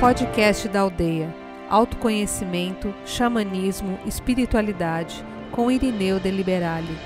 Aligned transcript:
Podcast 0.00 0.68
da 0.68 0.82
Aldeia. 0.82 1.34
Autoconhecimento, 1.68 2.94
xamanismo, 3.04 3.98
espiritualidade, 4.06 5.24
com 5.50 5.68
Irineu 5.72 6.20
de 6.20 6.30
Liberale. 6.30 6.96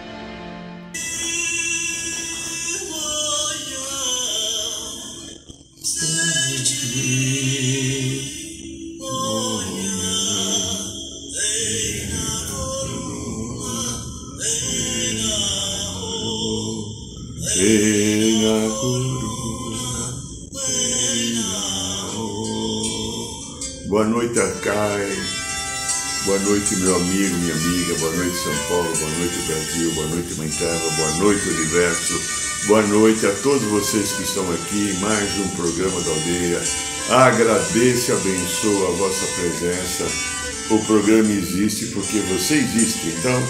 Boa 24.02 24.10
noite, 24.10 24.37
Arcai. 24.37 25.16
Boa 26.24 26.38
noite, 26.41 26.74
meu 26.79 26.97
amigo, 26.97 27.37
minha 27.37 27.55
amiga. 27.55 27.95
Boa 28.01 28.16
noite, 28.16 28.37
São 28.37 28.56
Paulo. 28.69 28.97
Boa 28.97 29.10
noite, 29.12 29.38
Brasil. 29.47 29.93
Boa 29.93 30.06
noite, 30.09 30.34
Mãe 30.34 30.48
Terra. 30.48 30.91
Boa 30.97 31.10
noite, 31.19 31.48
Universo. 31.48 32.20
Boa 32.66 32.83
noite 32.83 33.24
a 33.27 33.30
todos 33.45 33.62
vocês 33.62 34.10
que 34.10 34.24
estão 34.24 34.43
aqui 34.55 34.91
em 34.91 34.98
mais 34.98 35.38
um 35.38 35.48
programa 35.51 36.01
da 36.01 36.10
aldeia. 36.10 36.60
Agradeço 37.10 38.10
e 38.10 38.15
abençoo 38.15 38.88
a 38.88 38.91
vossa 38.91 39.27
presença. 39.37 40.05
O 40.74 40.84
programa 40.84 41.30
existe 41.30 41.87
porque 41.95 42.19
você 42.23 42.55
existe. 42.55 43.07
Então, 43.07 43.41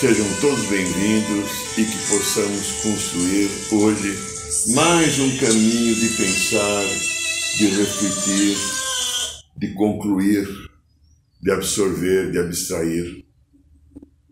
Sejam 0.00 0.26
todos 0.40 0.64
bem-vindos 0.64 1.50
e 1.78 1.84
que 1.84 1.98
possamos 2.08 2.72
construir 2.82 3.48
hoje 3.70 4.18
mais 4.74 5.18
um 5.20 5.36
caminho 5.36 5.94
de 5.94 6.08
pensar, 6.08 6.84
de 7.58 7.66
refletir, 7.68 8.83
de 9.56 9.72
concluir, 9.74 10.46
de 11.40 11.50
absorver, 11.50 12.32
de 12.32 12.38
abstrair, 12.38 13.24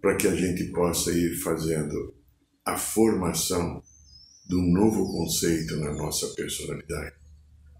para 0.01 0.17
que 0.17 0.27
a 0.27 0.35
gente 0.35 0.65
possa 0.73 1.13
ir 1.13 1.37
fazendo 1.37 2.15
a 2.65 2.77
formação 2.77 3.83
de 4.49 4.57
um 4.57 4.73
novo 4.73 5.07
conceito 5.13 5.77
na 5.77 5.93
nossa 5.95 6.27
personalidade, 6.35 7.15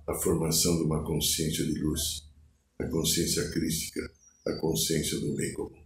a 0.07 0.15
formação 0.15 0.77
de 0.77 0.85
uma 0.85 1.05
consciência 1.05 1.65
de 1.65 1.81
luz, 1.81 2.23
a 2.79 2.85
consciência 2.87 3.51
crística, 3.51 4.01
a 4.47 4.53
consciência 4.55 5.19
do 5.19 5.35
bem 5.35 5.53
comum. 5.53 5.83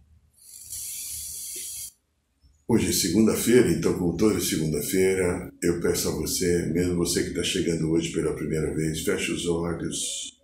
Hoje 2.69 2.89
é 2.89 2.91
segunda-feira, 2.91 3.71
então, 3.71 3.97
como 3.97 4.17
toda 4.17 4.41
segunda-feira, 4.41 5.51
eu 5.63 5.79
peço 5.79 6.09
a 6.09 6.11
você, 6.11 6.65
mesmo 6.73 6.97
você 6.97 7.23
que 7.23 7.29
está 7.29 7.43
chegando 7.43 7.89
hoje 7.89 8.11
pela 8.11 8.35
primeira 8.35 8.75
vez, 8.75 9.01
feche 9.01 9.31
os 9.31 9.47
olhos, 9.47 10.36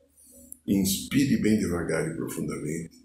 inspire 0.68 1.42
bem 1.42 1.60
devagar 1.60 2.10
e 2.10 2.16
profundamente. 2.16 3.04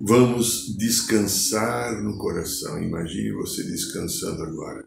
Vamos 0.00 0.76
descansar 0.76 2.02
no 2.02 2.18
coração. 2.18 2.82
Imagine 2.82 3.32
você 3.32 3.62
descansando 3.62 4.42
agora. 4.42 4.84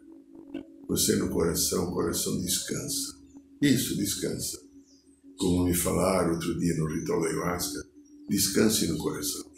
Você 0.88 1.16
no 1.16 1.30
coração, 1.30 1.90
o 1.90 1.94
coração 1.94 2.40
descansa. 2.42 3.18
Isso, 3.62 3.98
descansa. 3.98 4.60
Como 5.38 5.66
me 5.66 5.74
falaram 5.74 6.34
outro 6.34 6.58
dia 6.60 6.76
no 6.78 6.88
ritual 6.88 7.22
da 7.22 7.28
ayahuasca, 7.28 7.84
descanse 8.30 8.88
no 8.88 8.98
coração. 8.98 9.52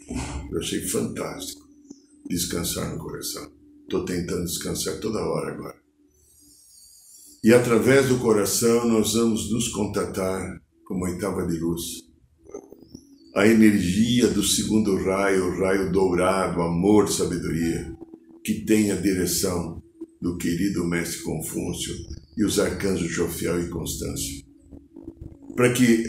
Eu 0.50 0.58
achei 0.58 0.80
fantástico 0.88 1.68
descansar 2.28 2.92
no 2.92 2.98
coração. 2.98 3.50
Estou 3.82 4.04
tentando 4.04 4.44
descansar 4.44 4.98
toda 5.00 5.18
hora 5.18 5.52
agora. 5.52 5.79
E 7.42 7.54
através 7.54 8.08
do 8.08 8.18
coração 8.18 8.86
nós 8.86 9.14
vamos 9.14 9.50
nos 9.50 9.68
contatar 9.68 10.60
com 10.84 10.94
uma 10.94 11.08
oitava 11.08 11.46
de 11.46 11.58
luz. 11.58 11.82
A 13.34 13.46
energia 13.46 14.26
do 14.28 14.42
segundo 14.42 14.94
raio, 15.02 15.58
raio 15.58 15.90
dourado, 15.90 16.60
amor, 16.60 17.08
sabedoria, 17.08 17.96
que 18.44 18.66
tem 18.66 18.90
a 18.90 18.96
direção 18.96 19.82
do 20.20 20.36
querido 20.36 20.84
mestre 20.84 21.22
Confúcio 21.22 21.94
e 22.36 22.44
os 22.44 22.58
arcanjos 22.58 23.10
Jofiel 23.10 23.62
e 23.62 23.70
Constâncio. 23.70 24.44
Para 25.56 25.72
que 25.72 26.04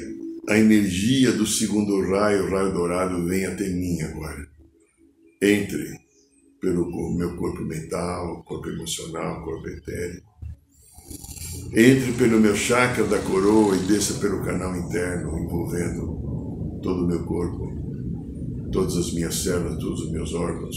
a 0.49 0.59
energia 0.59 1.31
do 1.31 1.47
segundo 1.47 2.01
raio, 2.09 2.49
raio 2.49 2.73
dourado, 2.73 3.25
vem 3.25 3.45
até 3.45 3.69
mim 3.69 4.01
agora. 4.01 4.45
Entre 5.41 5.97
pelo 6.59 7.15
meu 7.15 7.37
corpo 7.37 7.61
mental, 7.63 8.43
corpo 8.43 8.67
emocional, 8.67 9.43
corpo 9.45 9.69
etérico. 9.69 10.30
Entre 11.73 12.11
pelo 12.13 12.39
meu 12.39 12.55
chakra 12.55 13.05
da 13.05 13.19
coroa 13.19 13.75
e 13.75 13.87
desça 13.87 14.15
pelo 14.15 14.43
canal 14.43 14.75
interno, 14.75 15.39
envolvendo 15.39 16.79
todo 16.81 17.05
o 17.05 17.07
meu 17.07 17.23
corpo, 17.23 17.71
todas 18.71 18.97
as 18.97 19.13
minhas 19.13 19.35
células, 19.43 19.77
todos 19.77 20.01
os 20.01 20.11
meus 20.11 20.33
órgãos, 20.33 20.75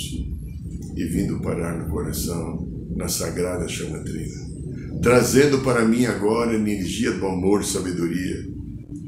e 0.97 1.05
vindo 1.06 1.41
parar 1.41 1.78
no 1.78 1.91
coração, 1.91 2.69
na 2.95 3.09
sagrada 3.09 3.67
chamatrina. 3.67 4.55
Trazendo 5.03 5.59
para 5.61 5.84
mim 5.84 6.06
agora 6.06 6.55
energia 6.55 7.12
do 7.12 7.27
amor 7.27 7.62
e 7.62 7.66
sabedoria, 7.66 8.49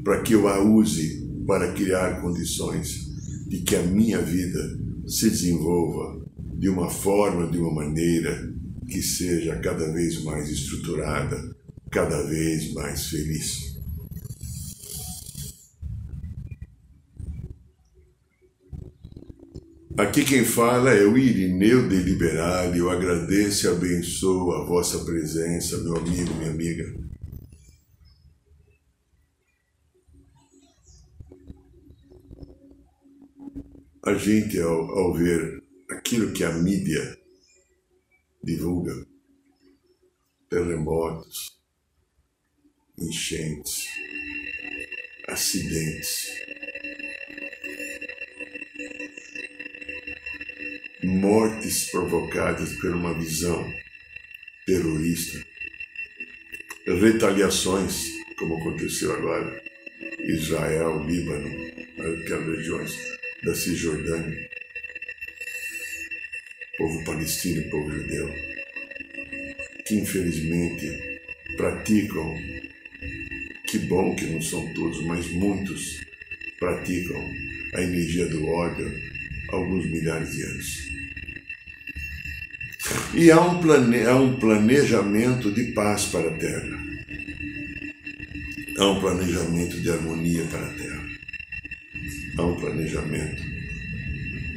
para 0.03 0.21
que 0.21 0.33
eu 0.33 0.47
a 0.47 0.59
use 0.61 1.25
para 1.45 1.71
criar 1.71 2.21
condições 2.21 3.07
de 3.47 3.59
que 3.61 3.75
a 3.75 3.83
minha 3.83 4.21
vida 4.21 4.59
se 5.07 5.29
desenvolva 5.29 6.21
de 6.57 6.67
uma 6.67 6.89
forma, 6.89 7.47
de 7.47 7.57
uma 7.57 7.73
maneira 7.73 8.53
que 8.87 9.01
seja 9.01 9.55
cada 9.57 9.91
vez 9.91 10.23
mais 10.23 10.49
estruturada, 10.49 11.55
cada 11.91 12.23
vez 12.23 12.73
mais 12.73 13.07
feliz. 13.07 13.77
Aqui 19.97 20.23
quem 20.23 20.45
fala 20.45 20.91
é 20.91 21.03
o 21.03 21.17
Irineu 21.17 21.89
de 21.89 21.95
Liberal. 21.95 22.75
Eu 22.75 22.89
agradeço 22.89 23.65
e 23.65 23.69
abençoo 23.69 24.51
a 24.51 24.65
vossa 24.65 24.99
presença, 25.03 25.77
meu 25.79 25.97
amigo, 25.97 26.35
minha 26.35 26.51
amiga. 26.51 27.07
a 34.07 34.13
gente, 34.13 34.57
ao, 34.57 34.89
ao 34.97 35.13
ver 35.13 35.61
aquilo 35.89 36.31
que 36.31 36.41
a 36.41 36.53
mídia 36.53 37.19
divulga, 38.41 39.05
terremotos, 40.49 41.56
enchentes, 42.99 43.85
acidentes, 45.27 46.31
mortes 51.03 51.91
provocadas 51.91 52.73
por 52.79 52.95
uma 52.95 53.13
visão 53.17 53.71
terrorista, 54.65 55.45
retaliações, 56.85 58.03
como 58.37 58.57
aconteceu 58.57 59.13
agora, 59.13 59.63
Israel, 60.19 61.05
Líbano, 61.05 61.49
aquelas 62.23 62.57
regiões 62.57 62.95
da 63.43 63.53
Cisjordânia, 63.53 64.49
povo 66.77 67.03
palestino 67.03 67.61
e 67.61 67.69
povo 67.69 67.91
judeu, 67.91 68.29
que 69.85 69.95
infelizmente 69.95 71.21
praticam, 71.55 72.35
que 73.67 73.79
bom 73.79 74.15
que 74.15 74.25
não 74.25 74.41
são 74.41 74.65
todos, 74.73 75.03
mas 75.03 75.27
muitos 75.31 75.99
praticam 76.59 77.21
a 77.75 77.81
energia 77.81 78.27
do 78.27 78.47
ódio 78.47 78.91
há 79.49 79.55
alguns 79.55 79.85
milhares 79.85 80.31
de 80.31 80.43
anos. 80.43 80.87
E 83.13 83.31
há 83.31 83.41
um, 83.41 83.59
plane... 83.61 84.03
há 84.03 84.15
um 84.15 84.39
planejamento 84.39 85.51
de 85.51 85.71
paz 85.73 86.05
para 86.05 86.29
a 86.29 86.37
Terra. 86.37 86.79
Há 88.79 88.87
um 88.91 88.99
planejamento 88.99 89.79
de 89.81 89.89
harmonia 89.89 90.43
para 90.45 90.65
a 90.65 90.73
Terra 90.73 90.87
há 92.37 92.45
um 92.45 92.55
planejamento 92.55 93.41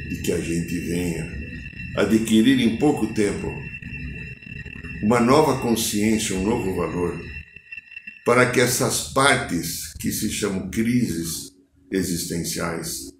de 0.08 0.16
que 0.22 0.32
a 0.32 0.40
gente 0.40 0.78
venha 0.80 1.32
adquirir 1.96 2.60
em 2.60 2.76
pouco 2.76 3.06
tempo 3.08 3.52
uma 5.02 5.18
nova 5.18 5.60
consciência, 5.62 6.36
um 6.36 6.44
novo 6.44 6.74
valor, 6.74 7.18
para 8.30 8.48
que 8.52 8.60
essas 8.60 9.12
partes 9.12 9.92
que 9.94 10.12
se 10.12 10.30
chamam 10.30 10.70
crises 10.70 11.50
existenciais, 11.90 13.10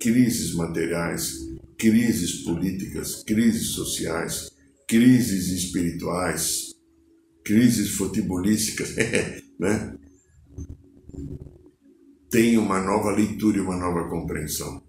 crises 0.00 0.54
materiais, 0.54 1.32
crises 1.76 2.44
políticas, 2.44 3.24
crises 3.24 3.70
sociais, 3.70 4.52
crises 4.86 5.48
espirituais, 5.48 6.72
crises 7.44 7.96
futebolísticas, 7.96 8.94
né? 9.58 9.98
tem 12.30 12.56
uma 12.56 12.80
nova 12.80 13.10
leitura 13.10 13.56
e 13.56 13.60
uma 13.60 13.76
nova 13.76 14.08
compreensão. 14.08 14.80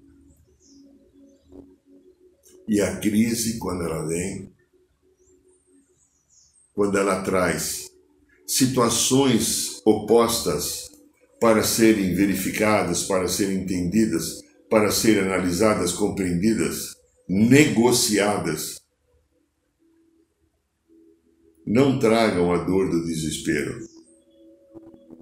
E 2.68 2.80
a 2.82 3.00
crise, 3.00 3.58
quando 3.58 3.82
ela 3.82 4.06
vem, 4.06 4.54
quando 6.76 7.00
ela 7.00 7.24
traz 7.24 7.95
situações 8.48 9.82
opostas 9.86 10.90
para 11.40 11.64
serem 11.64 12.14
verificadas, 12.16 13.04
para 13.04 13.28
serem 13.28 13.64
entendidas, 13.64 14.42
para 14.70 14.92
serem 14.92 15.24
analisadas, 15.24 15.92
compreendidas, 15.92 16.96
negociadas. 17.28 18.80
Não 21.66 22.00
tragam 22.00 22.54
a 22.54 22.64
dor 22.64 22.90
do 22.90 23.06
desespero. 23.06 23.80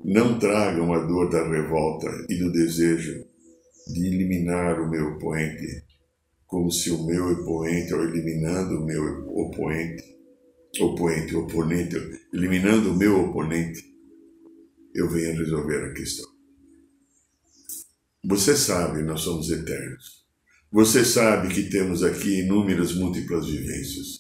Não 0.04 0.38
tragam 0.38 0.94
a 0.94 1.00
dor 1.00 1.30
da 1.30 1.48
revolta 1.48 2.10
e 2.30 2.36
do 2.38 2.52
desejo 2.52 3.26
de 3.88 4.06
eliminar 4.06 4.82
o 4.82 4.90
meu 4.90 5.14
oponente, 5.14 5.84
como 6.46 6.70
se 6.72 6.92
o 6.92 7.06
meu 7.06 7.32
oponente, 7.32 7.94
ou 7.94 8.04
eliminando 8.04 8.80
o 8.80 8.86
meu 8.86 9.28
oponente, 9.30 10.13
oponente, 10.80 11.36
oponente, 11.36 11.96
eliminando 12.34 12.92
o 12.92 12.98
meu 12.98 13.26
oponente, 13.26 13.84
eu 14.94 15.10
venha 15.10 15.34
resolver 15.34 15.86
a 15.86 15.94
questão. 15.94 16.30
Você 18.26 18.56
sabe, 18.56 19.04
nós 19.04 19.22
somos 19.22 19.50
eternos. 19.50 20.24
Você 20.72 21.06
sabe 21.06 21.54
que 21.54 21.70
temos 21.70 22.04
aqui 22.04 22.40
inúmeras 22.40 22.94
múltiplas 22.96 23.48
vivências. 23.48 24.20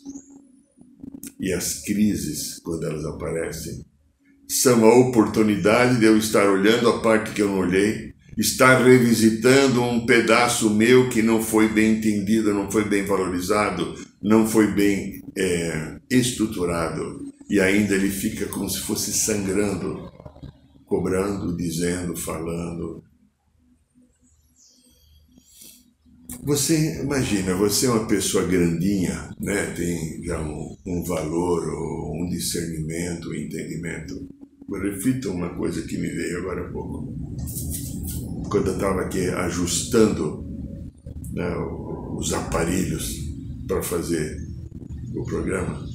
E 1.39 1.51
as 1.51 1.81
crises, 1.81 2.59
quando 2.59 2.85
elas 2.85 3.05
aparecem, 3.05 3.85
são 4.47 4.85
a 4.85 4.95
oportunidade 4.95 5.99
de 5.99 6.05
eu 6.05 6.17
estar 6.17 6.47
olhando 6.49 6.89
a 6.89 7.01
parte 7.01 7.33
que 7.33 7.41
eu 7.41 7.47
não 7.47 7.59
olhei, 7.59 8.13
estar 8.37 8.83
revisitando 8.83 9.81
um 9.81 10.05
pedaço 10.05 10.69
meu 10.69 11.09
que 11.09 11.21
não 11.21 11.41
foi 11.41 11.67
bem 11.67 11.97
entendido, 11.97 12.53
não 12.53 12.69
foi 12.69 12.87
bem 12.87 13.03
valorizado, 13.05 13.95
não 14.23 14.47
foi 14.47 14.71
bem 14.73 15.21
é, 15.37 15.99
estruturado. 16.09 17.31
E 17.49 17.59
ainda 17.59 17.93
ele 17.93 18.09
fica 18.09 18.47
como 18.47 18.69
se 18.69 18.79
fosse 18.79 19.13
sangrando 19.13 20.11
cobrando, 20.93 21.57
dizendo, 21.57 22.15
falando. 22.15 23.03
Você 26.43 27.01
imagina, 27.01 27.55
você 27.55 27.87
é 27.87 27.89
uma 27.89 28.05
pessoa 28.05 28.45
grandinha, 28.45 29.33
né? 29.39 29.73
tem 29.75 30.23
já 30.23 30.39
um, 30.39 30.77
um 30.85 31.03
valor, 31.03 31.67
ou 31.67 32.23
um 32.23 32.29
discernimento, 32.29 33.29
um 33.29 33.33
entendimento. 33.33 34.29
Eu 34.69 34.81
reflito 34.83 35.31
uma 35.31 35.55
coisa 35.55 35.81
que 35.81 35.97
me 35.97 36.09
veio 36.09 36.41
agora 36.41 36.67
há 36.67 36.71
pouco. 36.71 37.11
Quando 38.51 38.67
eu 38.67 38.75
estava 38.75 39.01
aqui 39.01 39.27
ajustando 39.29 40.45
né, 41.31 41.55
os 42.17 42.31
aparelhos 42.33 43.22
para 43.67 43.81
fazer 43.81 44.47
o 45.15 45.23
programa, 45.23 45.85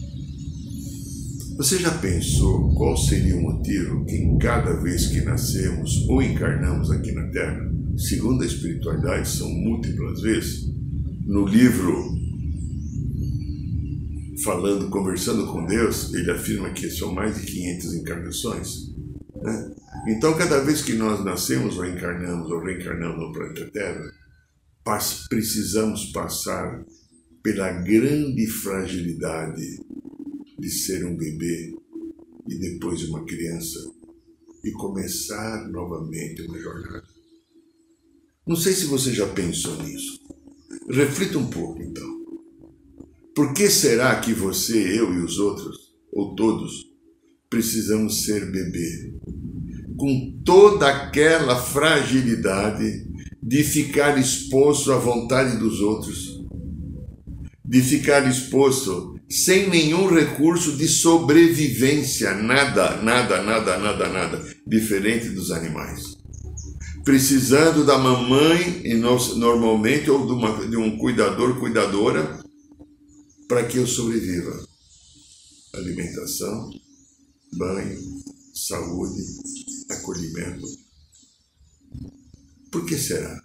você 1.57 1.79
já 1.79 1.91
pensou 1.99 2.73
qual 2.75 2.97
seria 2.97 3.37
o 3.37 3.43
motivo 3.43 4.05
em 4.09 4.39
cada 4.39 4.75
vez 4.75 5.09
que 5.09 5.21
nascemos 5.23 6.07
ou 6.09 6.23
encarnamos 6.23 6.91
aqui 6.91 7.11
na 7.11 7.27
Terra, 7.31 7.69
segundo 7.97 8.45
a 8.45 8.47
espiritualidade, 8.47 9.29
são 9.29 9.49
múltiplas 9.51 10.21
vezes, 10.21 10.69
no 11.27 11.45
livro 11.45 12.17
falando, 14.45 14.89
conversando 14.89 15.47
com 15.49 15.67
Deus, 15.67 16.15
ele 16.15 16.31
afirma 16.31 16.71
que 16.71 16.89
são 16.91 17.13
mais 17.13 17.41
de 17.41 17.47
500 17.47 17.95
encarnações. 17.95 18.95
Né? 19.43 19.75
Então, 20.09 20.37
cada 20.39 20.61
vez 20.61 20.83
que 20.83 20.93
nós 20.93 21.25
nascemos 21.25 21.77
ou 21.77 21.85
encarnamos 21.85 22.51
ou 22.51 22.63
reencarnamos 22.63 23.19
no 23.19 23.33
planeta 23.33 23.69
Terra, 23.73 24.13
precisamos 25.29 26.07
passar 26.13 26.85
pela 27.49 27.73
grande 27.73 28.47
fragilidade 28.47 29.81
de 30.59 30.71
ser 30.71 31.07
um 31.07 31.17
bebê 31.17 31.75
e 32.47 32.55
depois 32.59 33.03
uma 33.09 33.25
criança 33.25 33.91
e 34.63 34.71
começar 34.73 35.67
novamente 35.71 36.43
uma 36.43 36.59
jornada. 36.59 37.09
Não 38.47 38.55
sei 38.55 38.75
se 38.75 38.85
você 38.85 39.15
já 39.15 39.27
pensou 39.29 39.83
nisso. 39.83 40.21
Reflita 40.91 41.39
um 41.39 41.49
pouco 41.49 41.81
então. 41.83 42.19
Por 43.35 43.55
que 43.55 43.71
será 43.71 44.21
que 44.21 44.35
você, 44.35 45.01
eu 45.01 45.15
e 45.15 45.25
os 45.25 45.39
outros, 45.39 45.95
ou 46.13 46.35
todos, 46.35 46.87
precisamos 47.49 48.25
ser 48.25 48.53
bebê? 48.53 49.15
Com 49.97 50.43
toda 50.45 50.87
aquela 50.87 51.57
fragilidade 51.57 53.09
de 53.43 53.65
ficar 53.65 54.19
exposto 54.19 54.93
à 54.93 54.99
vontade 54.99 55.59
dos 55.59 55.81
outros, 55.81 56.28
de 57.69 57.83
ficar 57.83 58.27
exposto 58.27 59.21
sem 59.29 59.69
nenhum 59.69 60.09
recurso 60.09 60.75
de 60.75 60.89
sobrevivência, 60.89 62.35
nada, 62.35 62.97
nada, 63.03 63.43
nada, 63.43 63.77
nada, 63.77 64.09
nada, 64.09 64.57
diferente 64.67 65.29
dos 65.29 65.51
animais. 65.51 66.17
Precisando 67.05 67.85
da 67.85 67.99
mamãe, 67.99 68.83
normalmente, 69.37 70.11
ou 70.11 70.27
de, 70.27 70.33
uma, 70.33 70.67
de 70.67 70.77
um 70.79 70.97
cuidador, 70.97 71.61
cuidadora, 71.61 72.43
para 73.47 73.65
que 73.65 73.77
eu 73.77 73.87
sobreviva. 73.87 74.67
Alimentação, 75.75 76.71
banho, 77.53 77.99
saúde, 78.55 79.23
acolhimento. 79.91 80.67
Por 82.71 82.87
que 82.87 82.97
será? 82.97 83.39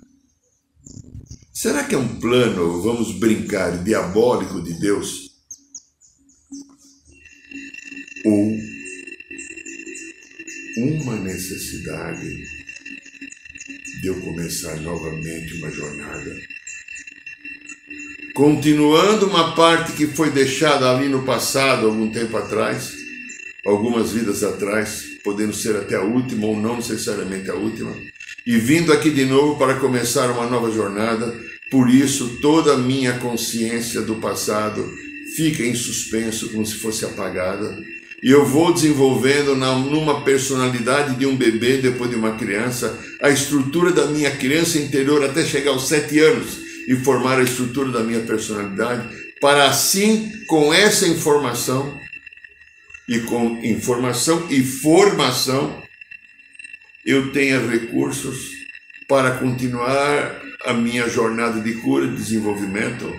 Será 1.53 1.83
que 1.83 1.93
é 1.93 1.97
um 1.97 2.19
plano, 2.19 2.81
vamos 2.81 3.19
brincar, 3.19 3.83
diabólico 3.83 4.59
de 4.63 4.73
Deus 4.79 5.29
ou 8.25 8.57
uma 10.77 11.15
necessidade 11.17 12.27
de 14.01 14.07
eu 14.07 14.19
começar 14.21 14.77
novamente 14.77 15.53
uma 15.59 15.69
jornada. 15.69 16.35
Continuando 18.33 19.27
uma 19.27 19.55
parte 19.55 19.91
que 19.91 20.07
foi 20.07 20.31
deixada 20.31 20.89
ali 20.89 21.07
no 21.07 21.23
passado, 21.23 21.85
algum 21.85 22.11
tempo 22.11 22.35
atrás, 22.35 22.95
algumas 23.63 24.11
vidas 24.11 24.43
atrás, 24.43 25.03
podendo 25.23 25.53
ser 25.53 25.75
até 25.75 25.95
a 25.95 26.01
última 26.01 26.47
ou 26.47 26.59
não 26.59 26.77
necessariamente 26.77 27.49
a 27.51 27.53
última, 27.53 27.95
e 28.45 28.57
vindo 28.57 28.91
aqui 28.91 29.09
de 29.09 29.25
novo 29.25 29.57
para 29.57 29.75
começar 29.75 30.29
uma 30.31 30.45
nova 30.45 30.71
jornada, 30.71 31.33
por 31.71 31.89
isso 31.89 32.39
toda 32.41 32.73
a 32.73 32.77
minha 32.77 33.13
consciência 33.13 34.01
do 34.01 34.15
passado 34.15 34.87
fica 35.35 35.63
em 35.63 35.73
suspenso, 35.73 36.49
como 36.49 36.65
se 36.65 36.75
fosse 36.75 37.05
apagada, 37.05 37.77
e 38.21 38.29
eu 38.29 38.45
vou 38.45 38.73
desenvolvendo 38.73 39.55
na, 39.55 39.73
numa 39.75 40.23
personalidade 40.23 41.15
de 41.15 41.25
um 41.25 41.35
bebê, 41.35 41.77
depois 41.77 42.09
de 42.09 42.15
uma 42.15 42.37
criança, 42.37 42.97
a 43.21 43.29
estrutura 43.29 43.91
da 43.91 44.05
minha 44.05 44.31
criança 44.31 44.77
interior 44.77 45.23
até 45.25 45.43
chegar 45.43 45.71
aos 45.71 45.87
sete 45.87 46.19
anos 46.19 46.59
e 46.87 46.95
formar 46.95 47.39
a 47.39 47.43
estrutura 47.43 47.91
da 47.91 48.03
minha 48.03 48.21
personalidade, 48.21 49.09
para 49.41 49.65
assim, 49.65 50.31
com 50.47 50.73
essa 50.73 51.07
informação, 51.07 51.99
e 53.07 53.19
com 53.19 53.59
informação 53.63 54.47
e 54.49 54.61
formação, 54.63 55.81
eu 57.05 57.31
tenha 57.31 57.59
recursos 57.59 58.51
para 59.07 59.31
continuar 59.37 60.41
a 60.65 60.73
minha 60.73 61.09
jornada 61.09 61.59
de 61.59 61.73
cura 61.75 62.05
e 62.05 62.15
desenvolvimento 62.15 63.11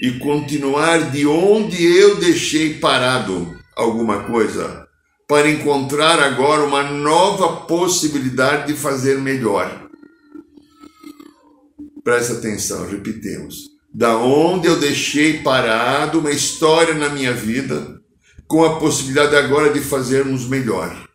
e 0.00 0.12
continuar 0.12 1.10
de 1.10 1.26
onde 1.26 1.84
eu 1.84 2.16
deixei 2.16 2.74
parado 2.74 3.58
alguma 3.76 4.24
coisa 4.24 4.86
para 5.26 5.50
encontrar 5.50 6.20
agora 6.20 6.64
uma 6.64 6.84
nova 6.84 7.66
possibilidade 7.66 8.72
de 8.72 8.78
fazer 8.78 9.18
melhor. 9.18 9.88
Presta 12.04 12.34
atenção, 12.34 12.88
repetimos. 12.88 13.68
Da 13.92 14.16
onde 14.16 14.68
eu 14.68 14.78
deixei 14.78 15.42
parado 15.42 16.20
uma 16.20 16.30
história 16.30 16.94
na 16.94 17.08
minha 17.08 17.32
vida, 17.32 18.00
com 18.46 18.64
a 18.64 18.78
possibilidade 18.78 19.36
agora 19.36 19.72
de 19.72 19.80
fazermos 19.80 20.48
melhor. 20.48 21.07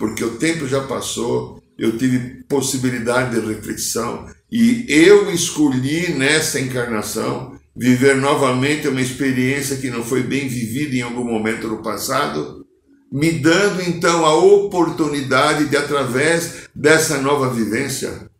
Porque 0.00 0.24
o 0.24 0.38
tempo 0.38 0.66
já 0.66 0.80
passou, 0.86 1.62
eu 1.76 1.98
tive 1.98 2.42
possibilidade 2.44 3.38
de 3.38 3.46
reflexão 3.46 4.26
e 4.50 4.86
eu 4.88 5.30
escolhi 5.30 6.14
nessa 6.14 6.58
encarnação 6.58 7.60
viver 7.76 8.16
novamente 8.16 8.88
uma 8.88 9.02
experiência 9.02 9.76
que 9.76 9.90
não 9.90 10.02
foi 10.02 10.22
bem 10.22 10.48
vivida 10.48 10.96
em 10.96 11.02
algum 11.02 11.22
momento 11.22 11.68
no 11.68 11.82
passado, 11.82 12.66
me 13.12 13.30
dando 13.30 13.82
então 13.82 14.24
a 14.24 14.34
oportunidade 14.34 15.68
de, 15.68 15.76
através 15.76 16.66
dessa 16.74 17.20
nova 17.20 17.50
vivência, 17.50 18.30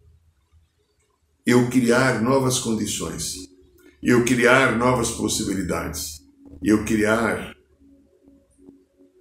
eu 1.45 1.69
criar 1.69 2.23
novas 2.23 2.59
condições, 2.59 3.35
eu 4.03 4.25
criar 4.25 4.79
novas 4.79 5.11
possibilidades, 5.11 6.23
eu 6.63 6.87
criar 6.87 7.55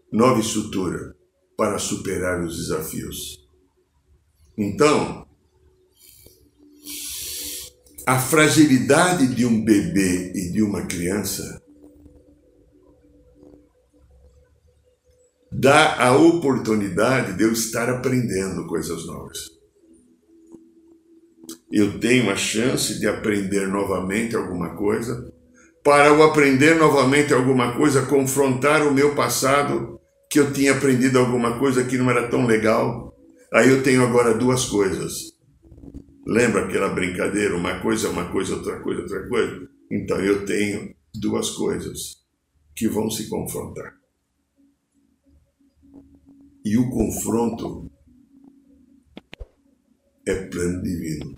nova 0.10 0.40
estrutura 0.40 1.19
para 1.60 1.78
superar 1.78 2.40
os 2.40 2.56
desafios. 2.56 3.46
Então, 4.58 5.28
a 8.08 8.18
fragilidade 8.18 9.36
de 9.36 9.46
um 9.46 9.62
bebê 9.62 10.32
e 10.34 10.54
de 10.54 10.64
uma 10.64 10.84
criança 10.84 11.62
dá 15.52 16.02
a 16.02 16.16
oportunidade 16.16 17.34
de 17.34 17.44
eu 17.44 17.52
estar 17.52 17.90
aprendendo 17.90 18.66
coisas 18.66 19.06
novas. 19.06 19.50
Eu 21.70 22.00
tenho 22.00 22.32
a 22.32 22.38
chance 22.38 22.98
de 23.02 23.06
aprender 23.06 23.68
novamente 23.68 24.34
alguma 24.34 24.78
coisa, 24.78 25.30
para 25.84 26.08
eu 26.08 26.24
aprender 26.24 26.76
novamente 26.76 27.34
alguma 27.34 27.76
coisa, 27.76 28.06
confrontar 28.06 28.88
o 28.88 28.94
meu 28.94 29.14
passado, 29.14 29.99
que 30.30 30.40
eu 30.40 30.54
tinha 30.54 30.74
aprendido 30.74 31.18
alguma 31.18 31.58
coisa 31.58 31.84
que 31.84 31.98
não 31.98 32.10
era 32.10 32.30
tão 32.30 32.46
legal. 32.46 33.18
Aí 33.52 33.70
eu 33.70 33.82
tenho 33.82 34.04
agora 34.04 34.38
duas 34.38 34.66
coisas. 34.66 35.34
Lembra 36.26 36.66
aquela 36.66 36.90
brincadeira? 36.90 37.58
Uma 37.58 37.82
coisa 37.82 38.08
é 38.08 38.12
uma 38.12 38.32
coisa, 38.32 38.56
outra 38.56 38.80
coisa, 38.82 39.02
outra 39.02 39.28
coisa? 39.28 39.70
Então 39.92 40.20
eu 40.20 40.46
tenho 40.46 40.96
duas 41.16 41.50
coisas 41.50 42.24
que 42.76 42.88
vão 42.88 43.10
se 43.10 43.28
confrontar. 43.28 43.98
E 46.64 46.78
o 46.78 46.90
confronto 46.92 47.92
é 50.28 50.36
plano 50.36 50.84
divino. 50.84 51.34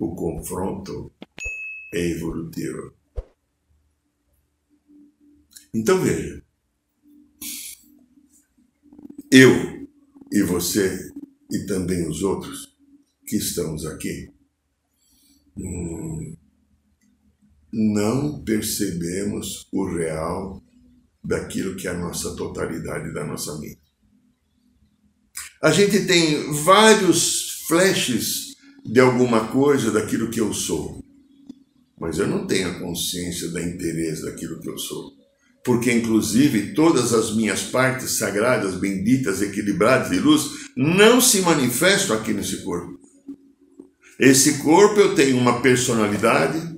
O 0.00 0.16
confronto 0.16 1.12
é 1.94 2.00
evolutivo. 2.00 2.92
Então 5.72 6.00
veja, 6.00 6.43
eu 9.36 9.88
e 10.30 10.42
você 10.44 11.10
e 11.50 11.66
também 11.66 12.08
os 12.08 12.22
outros 12.22 12.72
que 13.26 13.34
estamos 13.34 13.84
aqui, 13.84 14.30
hum, 15.56 16.36
não 17.72 18.44
percebemos 18.44 19.66
o 19.72 19.92
real 19.92 20.62
daquilo 21.24 21.74
que 21.74 21.88
é 21.88 21.90
a 21.90 21.98
nossa 21.98 22.36
totalidade 22.36 23.12
da 23.12 23.24
nossa 23.24 23.58
mente. 23.58 23.82
A 25.60 25.72
gente 25.72 26.06
tem 26.06 26.52
vários 26.52 27.64
flashes 27.66 28.54
de 28.84 29.00
alguma 29.00 29.48
coisa 29.48 29.90
daquilo 29.90 30.30
que 30.30 30.40
eu 30.40 30.54
sou, 30.54 31.02
mas 31.98 32.18
eu 32.18 32.28
não 32.28 32.46
tenho 32.46 32.68
a 32.70 32.78
consciência 32.78 33.50
da 33.50 33.60
interesse 33.60 34.22
daquilo 34.22 34.60
que 34.60 34.70
eu 34.70 34.78
sou. 34.78 35.23
Porque, 35.64 35.90
inclusive, 35.90 36.74
todas 36.74 37.14
as 37.14 37.34
minhas 37.34 37.62
partes 37.62 38.18
sagradas, 38.18 38.74
benditas, 38.74 39.40
equilibradas 39.40 40.10
de 40.10 40.18
luz, 40.18 40.50
não 40.76 41.20
se 41.20 41.40
manifestam 41.40 42.16
aqui 42.16 42.34
nesse 42.34 42.62
corpo. 42.62 42.98
Esse 44.20 44.58
corpo 44.58 45.00
eu 45.00 45.14
tenho 45.14 45.38
uma 45.38 45.60
personalidade, 45.60 46.74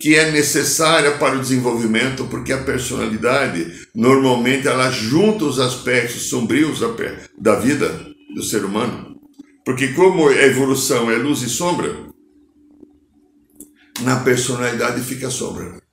que 0.00 0.16
é 0.16 0.30
necessária 0.32 1.12
para 1.12 1.36
o 1.36 1.40
desenvolvimento, 1.40 2.26
porque 2.26 2.52
a 2.52 2.62
personalidade 2.62 3.88
normalmente 3.94 4.66
ela 4.66 4.90
junta 4.90 5.44
os 5.44 5.58
aspectos 5.60 6.28
sombrios 6.28 6.80
da 7.38 7.54
vida 7.54 7.88
do 8.34 8.42
ser 8.42 8.64
humano. 8.64 9.14
Porque 9.64 9.88
como 9.88 10.28
a 10.28 10.34
evolução 10.42 11.10
é 11.10 11.16
luz 11.16 11.40
e 11.42 11.48
sombra, 11.48 11.96
na 14.02 14.20
personalidade 14.20 15.00
fica 15.02 15.30
sombra. 15.30 15.83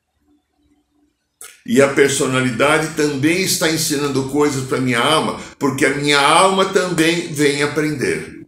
E 1.66 1.82
a 1.82 1.94
personalidade 1.94 2.96
também 2.96 3.44
está 3.44 3.70
ensinando 3.70 4.30
coisas 4.30 4.66
para 4.66 4.82
minha 4.82 5.00
alma, 5.00 5.40
porque 5.60 5.86
a 5.86 5.96
minha 5.96 6.20
alma 6.20 6.66
também 6.66 7.32
vem 7.34 7.62
aprender. 7.62 8.46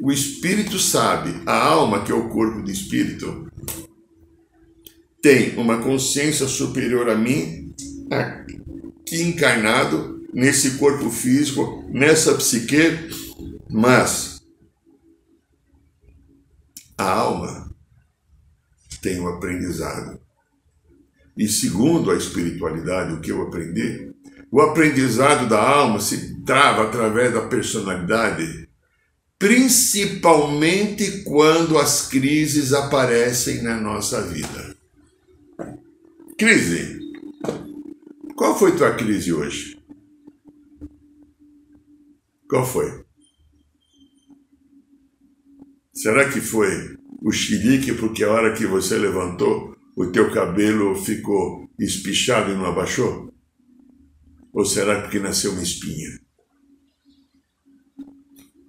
O 0.00 0.12
espírito 0.12 0.78
sabe, 0.78 1.42
a 1.46 1.56
alma, 1.56 2.04
que 2.04 2.12
é 2.12 2.14
o 2.14 2.28
corpo 2.28 2.62
do 2.62 2.70
espírito, 2.70 3.50
tem 5.22 5.56
uma 5.56 5.82
consciência 5.82 6.46
superior 6.46 7.08
a 7.08 7.16
mim, 7.16 7.74
aqui 8.10 9.22
encarnado, 9.22 10.16
nesse 10.32 10.72
corpo 10.72 11.10
físico, 11.10 11.84
nessa 11.88 12.34
psique, 12.34 13.08
mas 13.70 14.42
a 16.98 17.10
alma 17.10 17.74
tem 19.00 19.18
um 19.18 19.28
aprendizado. 19.28 20.20
E 21.36 21.46
segundo 21.46 22.10
a 22.10 22.16
espiritualidade, 22.16 23.12
o 23.12 23.20
que 23.20 23.30
eu 23.30 23.42
aprendi, 23.42 24.10
o 24.50 24.60
aprendizado 24.60 25.48
da 25.48 25.60
alma 25.60 26.00
se 26.00 26.42
trava 26.42 26.84
através 26.84 27.34
da 27.34 27.42
personalidade, 27.42 28.68
principalmente 29.38 31.22
quando 31.24 31.78
as 31.78 32.08
crises 32.08 32.72
aparecem 32.72 33.62
na 33.62 33.78
nossa 33.78 34.22
vida. 34.22 34.74
Crise. 36.38 36.98
Qual 38.34 38.58
foi 38.58 38.76
tua 38.76 38.94
crise 38.94 39.32
hoje? 39.32 39.78
Qual 42.48 42.64
foi? 42.64 43.04
Será 45.92 46.30
que 46.30 46.40
foi 46.40 46.96
o 47.22 47.32
xilique 47.32 47.92
porque 47.94 48.22
a 48.22 48.30
hora 48.30 48.54
que 48.54 48.66
você 48.66 48.96
levantou 48.96 49.75
o 49.96 50.06
teu 50.12 50.30
cabelo 50.30 50.94
ficou 50.94 51.70
espichado 51.80 52.52
e 52.52 52.54
não 52.54 52.66
abaixou? 52.66 53.32
Ou 54.52 54.64
será 54.66 55.00
porque 55.00 55.18
nasceu 55.18 55.52
uma 55.52 55.62
espinha? 55.62 56.20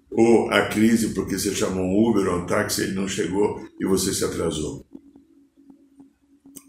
Ou 0.09 0.49
a 0.49 0.67
crise 0.69 1.13
porque 1.13 1.37
você 1.37 1.53
chamou 1.53 1.83
um 1.83 2.09
Uber 2.09 2.33
ou 2.33 2.39
um 2.39 2.45
táxi, 2.45 2.81
ele 2.83 2.93
não 2.93 3.09
chegou 3.09 3.61
e 3.77 3.85
você 3.85 4.13
se 4.13 4.23
atrasou? 4.23 4.87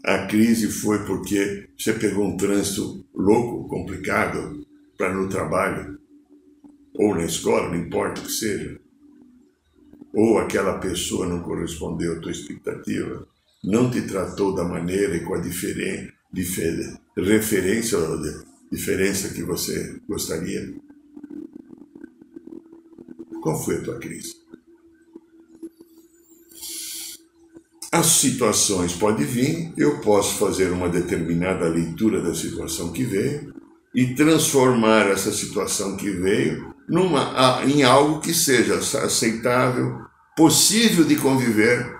A 0.03 0.27
crise 0.27 0.67
foi 0.67 1.05
porque 1.05 1.69
você 1.77 1.93
pegou 1.93 2.25
um 2.25 2.35
trânsito 2.37 3.05
louco, 3.13 3.67
complicado, 3.69 4.65
para 4.97 5.13
no 5.13 5.29
trabalho, 5.29 5.97
ou 6.95 7.15
na 7.15 7.23
escola, 7.23 7.69
não 7.69 7.77
importa 7.77 8.19
o 8.19 8.25
que 8.25 8.31
seja. 8.31 8.79
Ou 10.13 10.37
aquela 10.37 10.79
pessoa 10.79 11.27
não 11.27 11.41
correspondeu 11.41 12.17
à 12.17 12.19
tua 12.19 12.31
expectativa, 12.31 13.27
não 13.63 13.89
te 13.91 14.01
tratou 14.03 14.55
da 14.55 14.63
maneira 14.63 15.15
e 15.15 15.23
com 15.23 15.35
a 15.35 15.41
referência 17.17 17.97
ou 17.97 18.19
diferença 18.71 19.29
que 19.29 19.43
você 19.43 19.99
gostaria. 20.07 20.73
Qual 23.41 23.63
foi 23.63 23.77
a 23.77 23.83
tua 23.83 23.99
crise? 23.99 24.35
As 27.91 28.05
situações 28.05 28.93
podem 28.93 29.25
vir, 29.25 29.73
eu 29.75 29.99
posso 30.01 30.37
fazer 30.37 30.71
uma 30.71 30.87
determinada 30.87 31.67
leitura 31.67 32.21
da 32.21 32.35
situação 32.35 32.91
que 32.91 33.03
veio 33.03 33.51
e 33.95 34.13
transformar 34.13 35.07
essa 35.07 35.31
situação 35.31 35.97
que 35.97 36.11
veio 36.11 36.71
numa, 36.87 37.63
em 37.65 37.81
algo 37.81 38.19
que 38.19 38.33
seja 38.33 38.75
aceitável, 38.75 40.01
possível 40.35 41.03
de 41.03 41.15
conviver. 41.15 41.98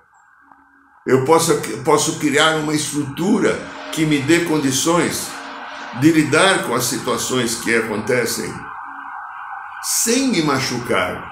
Eu 1.09 1.25
posso, 1.25 1.59
posso 1.83 2.19
criar 2.19 2.57
uma 2.57 2.71
estrutura 2.71 3.59
que 3.91 4.05
me 4.05 4.19
dê 4.19 4.41
condições 4.41 5.27
de 5.99 6.11
lidar 6.11 6.67
com 6.67 6.75
as 6.75 6.83
situações 6.83 7.55
que 7.55 7.75
acontecem 7.75 8.53
sem 9.81 10.27
me 10.27 10.43
machucar. 10.43 11.27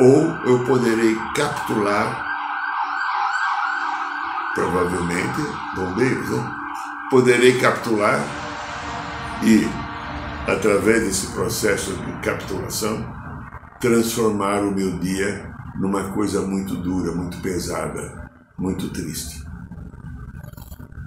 Ou 0.00 0.22
eu 0.46 0.64
poderei 0.64 1.14
capitular 1.34 2.24
provavelmente 4.54 5.42
bombeiros, 5.74 6.30
né? 6.30 6.50
poderei 7.10 7.60
capturar 7.60 8.24
e, 9.42 9.68
através 10.50 11.02
desse 11.02 11.26
processo 11.32 11.92
de 11.92 12.12
capturação, 12.22 13.06
transformar 13.78 14.62
o 14.62 14.70
meu 14.70 14.98
dia 14.98 15.54
numa 15.78 16.04
coisa 16.14 16.40
muito 16.40 16.74
dura, 16.76 17.12
muito 17.12 17.36
pesada, 17.42 18.25
muito 18.58 18.88
triste. 18.90 19.42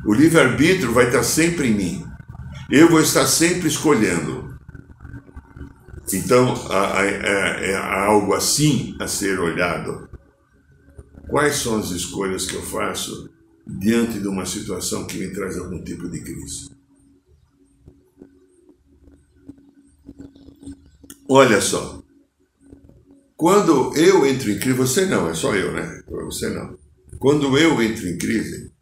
O 0.06 0.14
livre-arbítrio 0.14 0.94
vai 0.94 1.08
estar 1.08 1.24
sempre 1.24 1.70
em 1.70 1.76
mim. 1.76 2.06
Eu 2.70 2.90
vou 2.90 3.02
estar 3.02 3.26
sempre 3.28 3.68
escolhendo. 3.68 4.58
Então, 6.14 6.56
há 6.70 8.06
algo 8.06 8.34
assim 8.34 8.96
a 9.00 9.08
ser 9.08 9.40
olhado. 9.40 10.10
Quais 11.30 11.58
são 11.58 11.80
as 11.80 11.92
escolhas 11.92 12.46
que 12.46 12.56
eu 12.56 12.64
faço 12.64 13.30
diante 13.78 14.20
de 14.20 14.28
uma 14.28 14.46
situação 14.46 15.06
que 15.06 15.18
me 15.18 15.32
traz 15.32 15.58
algum 15.58 15.84
tipo 15.84 16.10
de 16.10 16.22
crise. 16.22 16.70
Olha 21.28 21.62
só, 21.62 22.02
quando 23.38 23.96
eu 23.96 24.26
entro 24.26 24.50
em 24.50 24.60
crise, 24.60 24.78
você 24.78 25.06
não, 25.06 25.30
é 25.30 25.36
só 25.36 25.56
eu, 25.56 25.72
né? 25.72 26.02
Você 26.08 26.50
não. 26.50 26.79
Quando 27.20 27.58
eu 27.58 27.82
entro 27.84 28.08
em 28.08 28.18
crise, 28.18 28.74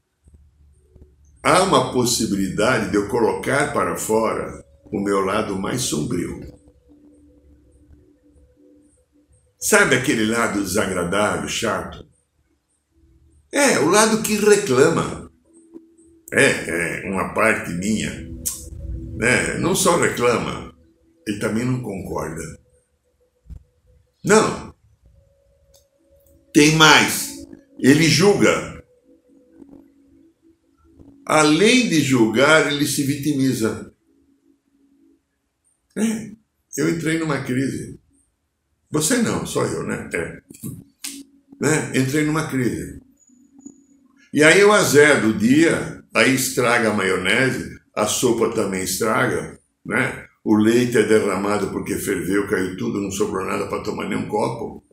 há 1.42 1.64
uma 1.64 1.92
possibilidade 1.92 2.92
de 2.92 2.96
eu 2.96 3.10
colocar 3.10 3.74
para 3.74 3.96
fora 3.96 4.64
o 4.92 5.00
meu 5.00 5.22
lado 5.22 5.58
mais 5.58 5.82
sombrio. 5.82 6.40
Sabe 9.60 9.96
aquele 9.96 10.28
lado 10.28 10.64
desagradável, 10.64 11.50
chato? 11.50 12.08
É, 13.52 13.80
o 13.80 13.90
lado 13.90 14.22
que 14.22 14.36
reclama. 14.36 15.32
É, 16.32 17.06
é 17.06 17.10
uma 17.10 17.34
parte 17.34 17.72
minha. 17.72 18.12
né, 19.16 19.58
não 19.58 19.74
só 19.74 19.98
reclama, 19.98 20.72
ele 21.26 21.40
também 21.40 21.66
não 21.66 21.82
concorda. 21.82 22.44
Não. 24.24 24.76
Tem 26.54 26.76
mais. 26.76 27.37
Ele 27.80 28.04
julga. 28.04 28.84
Além 31.26 31.90
de 31.90 32.02
julgar, 32.02 32.72
ele 32.72 32.88
se 32.88 33.04
vitimiza. 33.04 33.94
É, 35.98 36.32
eu 36.78 36.90
entrei 36.90 37.20
numa 37.20 37.44
crise. 37.44 38.00
Você 38.90 39.18
não, 39.18 39.46
só 39.46 39.66
eu, 39.66 39.84
né? 39.84 40.10
É. 40.14 40.42
Né? 41.60 41.98
Entrei 42.00 42.24
numa 42.24 42.48
crise. 42.48 43.02
E 44.34 44.44
aí 44.44 44.60
eu 44.60 44.72
azedo 44.72 45.30
o 45.30 45.38
dia, 45.38 46.04
aí 46.14 46.36
estraga 46.36 46.92
a 46.92 46.94
maionese, 46.94 47.78
a 47.96 48.06
sopa 48.06 48.54
também 48.54 48.84
estraga, 48.84 49.60
né? 49.86 50.28
O 50.44 50.56
leite 50.56 50.98
é 50.98 51.04
derramado 51.04 51.72
porque 51.72 51.96
ferveu, 51.96 52.48
caiu 52.48 52.78
tudo, 52.78 53.02
não 53.02 53.12
sobrou 53.12 53.46
nada 53.46 53.68
para 53.68 53.84
tomar 53.84 54.08
nem 54.08 54.18
um 54.18 54.30
copo. 54.30 54.86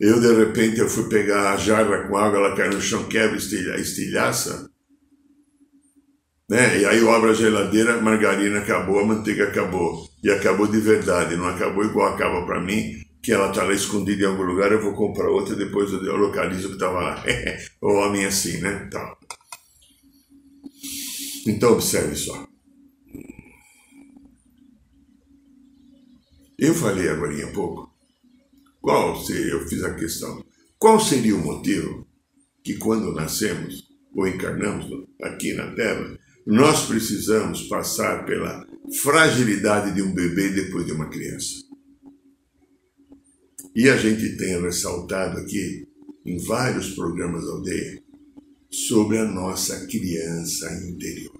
Eu, 0.00 0.20
de 0.20 0.32
repente, 0.32 0.78
eu 0.78 0.88
fui 0.88 1.08
pegar 1.08 1.52
a 1.52 1.56
jarra 1.56 2.06
com 2.06 2.16
água, 2.16 2.38
ela 2.38 2.56
cai 2.56 2.68
no 2.68 2.80
chão, 2.80 3.08
quebra 3.08 3.36
estilhaça. 3.36 4.70
Né? 6.48 6.80
E 6.80 6.86
aí 6.86 6.98
eu 6.98 7.12
abro 7.12 7.30
a 7.30 7.34
geladeira, 7.34 8.00
margarina 8.00 8.60
acabou, 8.60 9.00
a 9.00 9.04
manteiga 9.04 9.48
acabou. 9.48 10.08
E 10.22 10.30
acabou 10.30 10.66
de 10.66 10.80
verdade, 10.80 11.36
não 11.36 11.48
acabou 11.48 11.84
igual 11.84 12.14
acaba 12.14 12.46
para 12.46 12.60
mim, 12.60 12.94
que 13.22 13.32
ela 13.32 13.50
está 13.50 13.64
lá 13.64 13.74
escondida 13.74 14.22
em 14.22 14.26
algum 14.26 14.44
lugar, 14.44 14.72
eu 14.72 14.80
vou 14.80 14.94
comprar 14.94 15.28
outra 15.28 15.54
e 15.54 15.58
depois 15.58 15.92
eu 15.92 16.16
localizo 16.16 16.68
que 16.68 16.74
estava 16.74 17.00
lá. 17.00 17.24
o 17.82 17.92
homem 17.94 18.24
assim, 18.24 18.60
né? 18.60 18.88
Tá. 18.90 19.16
Então 21.46 21.72
observe 21.72 22.14
só. 22.14 22.46
Eu 26.58 26.74
falei 26.74 27.08
agora 27.08 27.32
há 27.44 27.52
pouco, 27.52 27.97
qual 28.88 29.22
seria, 29.22 29.52
eu 29.52 29.68
fiz 29.68 29.84
a 29.84 29.92
questão, 29.92 30.42
qual 30.78 30.98
seria 30.98 31.36
o 31.36 31.44
motivo 31.44 32.08
que 32.64 32.78
quando 32.78 33.12
nascemos 33.12 33.86
ou 34.14 34.26
encarnamos 34.26 34.86
aqui 35.20 35.52
na 35.52 35.74
Terra, 35.74 36.18
nós 36.46 36.86
precisamos 36.86 37.64
passar 37.64 38.24
pela 38.24 38.66
fragilidade 39.02 39.94
de 39.94 40.00
um 40.00 40.14
bebê 40.14 40.48
depois 40.48 40.86
de 40.86 40.92
uma 40.92 41.10
criança. 41.10 41.56
E 43.76 43.90
a 43.90 43.96
gente 43.98 44.38
tem 44.38 44.58
ressaltado 44.58 45.38
aqui, 45.38 45.86
em 46.24 46.38
vários 46.46 46.94
programas 46.94 47.44
da 47.44 47.52
aldeia, 47.52 48.02
sobre 48.70 49.18
a 49.18 49.26
nossa 49.26 49.86
criança 49.86 50.66
interior. 50.88 51.38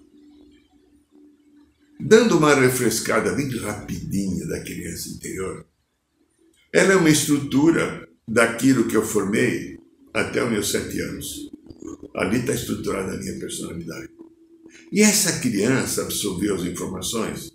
Dando 1.98 2.36
uma 2.36 2.54
refrescada 2.54 3.32
bem 3.32 3.48
rapidinha 3.56 4.46
da 4.46 4.60
criança 4.60 5.08
interior, 5.08 5.67
ela 6.72 6.92
é 6.92 6.96
uma 6.96 7.10
estrutura 7.10 8.06
daquilo 8.26 8.86
que 8.88 8.96
eu 8.96 9.02
formei 9.02 9.78
até 10.12 10.44
os 10.44 10.50
meus 10.50 10.70
sete 10.70 11.00
anos. 11.00 11.50
Ali 12.14 12.40
está 12.40 12.52
estruturada 12.52 13.14
a 13.14 13.18
minha 13.18 13.38
personalidade. 13.38 14.08
E 14.92 15.00
essa 15.00 15.40
criança 15.40 16.02
absorveu 16.02 16.54
as 16.54 16.64
informações, 16.64 17.50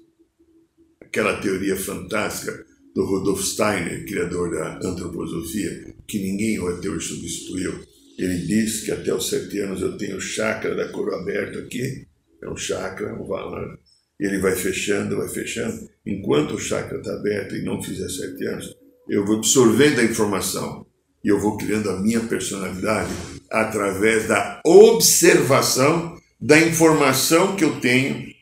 aquela 1.02 1.40
teoria 1.42 1.76
fantástica 1.76 2.66
do 2.96 3.06
Rudolf 3.06 3.42
Steiner, 3.42 4.06
criador 4.06 4.52
da 4.52 4.78
antroposofia, 4.88 5.96
que 6.08 6.20
ninguém 6.20 6.58
até 6.68 6.90
hoje 6.90 7.08
substituiu. 7.08 7.74
Ele 8.18 8.38
diz 8.46 8.82
que 8.82 8.92
até 8.92 9.14
os 9.14 9.30
sete 9.30 9.60
anos 9.60 9.82
eu 9.82 9.98
tenho 9.98 10.18
o 10.18 10.22
chakra 10.22 10.76
da 10.76 10.90
cor 10.90 11.14
aberto 11.14 11.60
aqui, 11.60 12.08
é 12.42 12.50
um 12.50 12.56
chakra, 12.56 13.14
um 13.20 13.26
valor. 13.26 13.80
Ele 14.20 14.38
vai 14.40 14.56
fechando, 14.56 15.18
vai 15.18 15.28
fechando. 15.28 15.90
Enquanto 16.06 16.54
o 16.54 16.60
chakra 16.60 17.00
está 17.00 17.14
aberto 17.14 17.56
e 17.56 17.64
não 17.64 17.82
fizer 17.82 18.10
sete 18.10 18.46
anos, 18.46 18.76
eu 19.08 19.26
vou 19.26 19.38
absorvendo 19.38 20.00
a 20.00 20.04
informação 20.04 20.86
e 21.24 21.30
eu 21.30 21.40
vou 21.40 21.58
criando 21.58 21.90
a 21.90 22.00
minha 22.00 22.20
personalidade 22.22 23.12
através 23.50 24.28
da 24.28 24.62
observação 24.66 26.18
da 26.40 26.60
informação 26.60 27.56
que 27.56 27.64
eu 27.64 27.80
tenho 27.80 28.34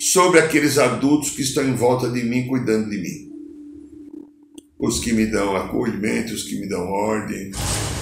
sobre 0.00 0.40
aqueles 0.40 0.78
adultos 0.78 1.30
que 1.30 1.42
estão 1.42 1.62
em 1.68 1.74
volta 1.74 2.08
de 2.08 2.24
mim, 2.24 2.46
cuidando 2.46 2.88
de 2.88 2.98
mim. 2.98 3.32
Os 4.78 4.98
que 4.98 5.12
me 5.12 5.26
dão 5.26 5.54
acolhimento, 5.54 6.32
os 6.32 6.42
que 6.42 6.58
me 6.58 6.66
dão 6.66 6.88
ordem, 6.88 7.50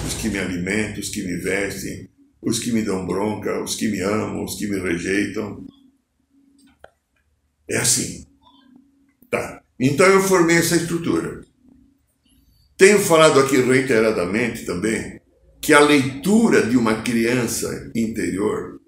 os 0.07 0.13
que 0.15 0.29
me 0.29 0.39
alimentam, 0.39 0.99
os 0.99 1.09
que 1.09 1.21
me 1.23 1.35
vestem, 1.35 2.09
os 2.41 2.57
que 2.59 2.71
me 2.71 2.81
dão 2.81 3.05
bronca, 3.05 3.61
os 3.61 3.75
que 3.75 3.87
me 3.89 3.99
amam, 3.99 4.43
os 4.43 4.55
que 4.55 4.65
me 4.65 4.79
rejeitam. 4.79 5.65
É 7.69 7.77
assim. 7.77 8.25
Tá. 9.29 9.61
Então 9.79 10.05
eu 10.07 10.21
formei 10.23 10.57
essa 10.57 10.77
estrutura. 10.77 11.41
Tenho 12.81 12.97
falado 12.97 13.39
aqui 13.39 13.57
reiteradamente 13.57 14.65
também 14.65 15.21
que 15.61 15.71
a 15.71 15.79
leitura 15.79 16.65
de 16.65 16.75
uma 16.75 17.03
criança 17.03 17.91
interior 17.93 18.81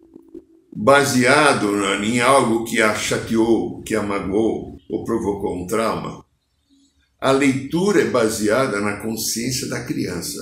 baseado 0.75 1.71
em 2.03 2.19
algo 2.19 2.65
que 2.65 2.81
a 2.81 2.95
chateou, 2.95 3.83
que 3.83 3.93
a 3.93 4.01
magoou 4.01 4.79
ou 4.89 5.03
provocou 5.03 5.55
um 5.55 5.67
trauma. 5.67 6.25
A 7.21 7.29
leitura 7.29 8.01
é 8.01 8.05
baseada 8.05 8.81
na 8.81 8.97
consciência 8.97 9.69
da 9.69 9.85
criança. 9.85 10.41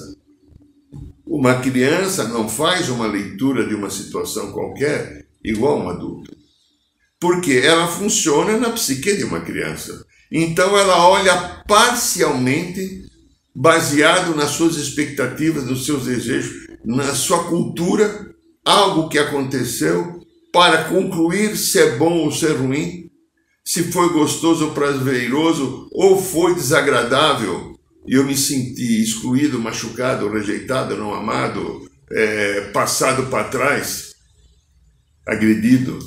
Uma 1.28 1.56
criança 1.56 2.30
não 2.30 2.48
faz 2.48 2.88
uma 2.88 3.06
leitura 3.06 3.68
de 3.68 3.76
uma 3.76 3.90
situação 3.90 4.54
qualquer 4.54 5.28
igual 5.44 5.82
a 5.82 5.84
um 5.84 5.90
adulto. 5.90 6.34
Porque 7.20 7.62
ela 7.62 7.90
funciona 7.90 8.58
na 8.58 8.70
psique 8.70 9.18
de 9.18 9.26
uma 9.26 9.42
criança. 9.42 10.06
Então 10.32 10.78
ela 10.78 11.06
olha 11.06 11.36
parcialmente 11.68 13.11
baseado 13.56 14.36
nas 14.36 14.52
suas 14.52 14.78
expectativas, 14.78 15.66
nos 15.66 15.86
seus 15.86 16.06
desejos, 16.06 16.68
na 16.86 17.14
sua 17.14 17.44
cultura, 17.46 18.34
algo 18.66 19.10
que 19.10 19.20
aconteceu 19.20 20.20
para 20.52 20.86
concluir 20.86 21.58
se 21.58 21.80
é 21.80 21.98
bom 21.98 22.20
ou 22.20 22.32
se 22.32 22.46
é 22.46 22.52
ruim, 22.52 23.10
se 23.64 23.92
foi 23.92 24.10
gostoso 24.10 24.68
ou 24.68 24.72
prazeroso 24.74 25.88
ou 25.92 26.22
foi 26.22 26.56
desagradável 26.56 27.72
e 28.06 28.16
eu 28.16 28.26
me 28.26 28.36
senti 28.36 29.02
excluído, 29.02 29.60
machucado, 29.60 30.30
rejeitado, 30.30 30.98
não 30.98 31.14
amado, 31.14 31.90
é, 32.12 32.62
passado 32.72 33.28
para 33.28 33.48
trás, 33.48 34.16
agredido. 35.28 36.00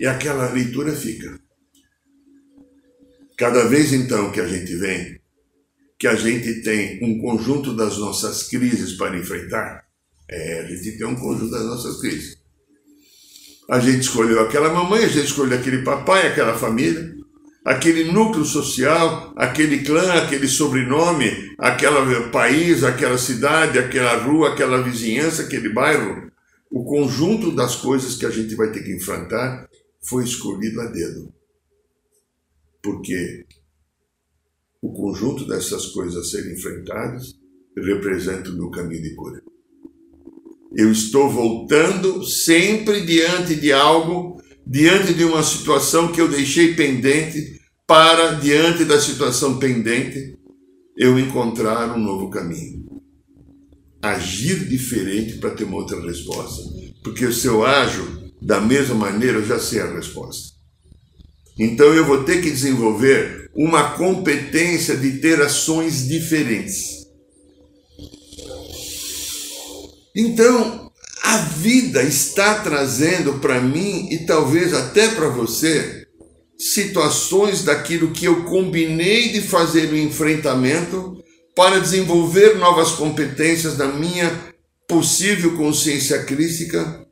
E 0.00 0.06
aquela 0.06 0.50
leitura 0.50 0.92
fica. 0.92 1.38
Cada 3.36 3.68
vez 3.68 3.92
então 3.92 4.32
que 4.32 4.40
a 4.40 4.46
gente 4.46 4.74
vem, 4.76 5.20
que 6.02 6.08
a 6.08 6.16
gente 6.16 6.62
tem 6.62 6.98
um 7.00 7.16
conjunto 7.20 7.76
das 7.76 7.96
nossas 7.96 8.48
crises 8.48 8.94
para 8.94 9.16
enfrentar, 9.16 9.84
é, 10.28 10.58
a 10.58 10.66
gente 10.66 10.98
tem 10.98 11.06
um 11.06 11.14
conjunto 11.14 11.52
das 11.52 11.64
nossas 11.64 12.00
crises. 12.00 12.38
A 13.70 13.78
gente 13.78 14.00
escolheu 14.00 14.40
aquela 14.40 14.68
mamãe, 14.74 15.04
a 15.04 15.08
gente 15.08 15.26
escolheu 15.26 15.56
aquele 15.56 15.84
papai, 15.84 16.26
aquela 16.26 16.58
família, 16.58 17.14
aquele 17.64 18.10
núcleo 18.10 18.44
social, 18.44 19.32
aquele 19.36 19.84
clã, 19.84 20.14
aquele 20.14 20.48
sobrenome, 20.48 21.54
aquele 21.56 22.30
país, 22.30 22.82
aquela 22.82 23.16
cidade, 23.16 23.78
aquela 23.78 24.16
rua, 24.24 24.54
aquela 24.54 24.82
vizinhança, 24.82 25.42
aquele 25.42 25.68
bairro. 25.68 26.32
O 26.68 26.82
conjunto 26.84 27.54
das 27.54 27.76
coisas 27.76 28.16
que 28.16 28.26
a 28.26 28.30
gente 28.30 28.56
vai 28.56 28.72
ter 28.72 28.82
que 28.82 28.92
enfrentar 28.92 29.68
foi 30.00 30.24
escolhido 30.24 30.80
a 30.80 30.86
dedo. 30.86 31.32
Porque 32.82 33.46
o 34.82 34.92
conjunto 34.92 35.46
dessas 35.46 35.86
coisas 35.86 36.16
a 36.16 36.28
serem 36.28 36.54
enfrentadas 36.54 37.34
representa 37.76 38.50
o 38.50 38.56
meu 38.56 38.68
caminho 38.68 39.02
de 39.02 39.14
cura. 39.14 39.40
Eu 40.74 40.90
estou 40.90 41.30
voltando 41.30 42.24
sempre 42.24 43.02
diante 43.02 43.54
de 43.54 43.72
algo, 43.72 44.42
diante 44.66 45.14
de 45.14 45.24
uma 45.24 45.42
situação 45.42 46.10
que 46.10 46.20
eu 46.20 46.28
deixei 46.28 46.74
pendente, 46.74 47.60
para, 47.86 48.32
diante 48.32 48.84
da 48.84 49.00
situação 49.00 49.58
pendente, 49.58 50.36
eu 50.96 51.18
encontrar 51.18 51.96
um 51.96 52.00
novo 52.00 52.30
caminho. 52.30 53.02
Agir 54.00 54.66
diferente 54.68 55.38
para 55.38 55.50
ter 55.50 55.64
uma 55.64 55.76
outra 55.76 56.00
resposta. 56.00 56.62
Porque 57.04 57.30
se 57.32 57.46
eu 57.46 57.64
ajo 57.64 58.32
da 58.40 58.60
mesma 58.60 58.94
maneira, 58.94 59.38
eu 59.38 59.46
já 59.46 59.58
sei 59.58 59.80
a 59.80 59.94
resposta. 59.94 60.54
Então 61.58 61.94
eu 61.94 62.04
vou 62.04 62.24
ter 62.24 62.42
que 62.42 62.50
desenvolver 62.50 63.41
uma 63.54 63.90
competência 63.90 64.96
de 64.96 65.18
ter 65.18 65.40
ações 65.40 66.08
diferentes. 66.08 67.02
Então, 70.14 70.90
a 71.22 71.36
vida 71.38 72.02
está 72.02 72.56
trazendo 72.56 73.38
para 73.38 73.60
mim 73.60 74.08
e 74.10 74.26
talvez 74.26 74.74
até 74.74 75.08
para 75.08 75.28
você 75.28 76.06
situações 76.58 77.64
daquilo 77.64 78.12
que 78.12 78.26
eu 78.26 78.44
combinei 78.44 79.30
de 79.30 79.40
fazer 79.40 79.90
o 79.90 79.96
enfrentamento 79.96 81.16
para 81.56 81.80
desenvolver 81.80 82.56
novas 82.56 82.92
competências 82.92 83.76
da 83.76 83.88
minha 83.88 84.30
possível 84.88 85.56
consciência 85.56 86.24
crítica 86.24 87.06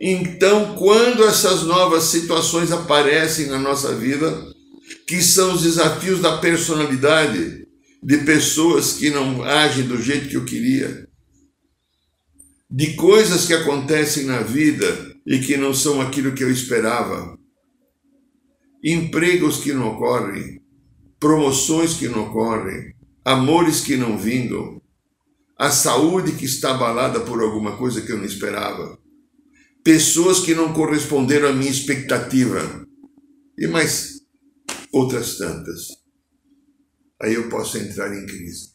Então, 0.00 0.76
quando 0.76 1.24
essas 1.24 1.62
novas 1.62 2.04
situações 2.04 2.70
aparecem 2.70 3.46
na 3.46 3.58
nossa 3.58 3.94
vida, 3.94 4.32
que 5.08 5.22
são 5.22 5.54
os 5.54 5.62
desafios 5.62 6.20
da 6.20 6.36
personalidade, 6.36 7.66
de 8.02 8.18
pessoas 8.18 8.92
que 8.92 9.08
não 9.08 9.42
agem 9.42 9.88
do 9.88 10.00
jeito 10.02 10.28
que 10.28 10.36
eu 10.36 10.44
queria, 10.44 11.08
de 12.70 12.92
coisas 12.94 13.46
que 13.46 13.54
acontecem 13.54 14.26
na 14.26 14.42
vida 14.42 15.16
e 15.26 15.38
que 15.38 15.56
não 15.56 15.72
são 15.72 16.02
aquilo 16.02 16.34
que 16.34 16.44
eu 16.44 16.50
esperava, 16.50 17.38
empregos 18.84 19.56
que 19.56 19.72
não 19.72 19.94
ocorrem, 19.94 20.60
promoções 21.18 21.94
que 21.94 22.06
não 22.06 22.26
ocorrem, 22.26 22.94
amores 23.24 23.80
que 23.80 23.96
não 23.96 24.18
vingam, 24.18 24.78
a 25.58 25.70
saúde 25.70 26.32
que 26.32 26.44
está 26.44 26.72
abalada 26.72 27.20
por 27.20 27.42
alguma 27.42 27.78
coisa 27.78 28.02
que 28.02 28.12
eu 28.12 28.18
não 28.18 28.26
esperava, 28.26 28.98
pessoas 29.82 30.40
que 30.40 30.54
não 30.54 30.74
corresponderam 30.74 31.48
à 31.48 31.52
minha 31.52 31.70
expectativa. 31.70 32.86
E 33.58 33.66
mais 33.66 34.17
outras 34.92 35.36
tantas. 35.36 35.88
Aí 37.20 37.34
eu 37.34 37.48
posso 37.48 37.78
entrar 37.78 38.14
em 38.14 38.26
crise. 38.26 38.72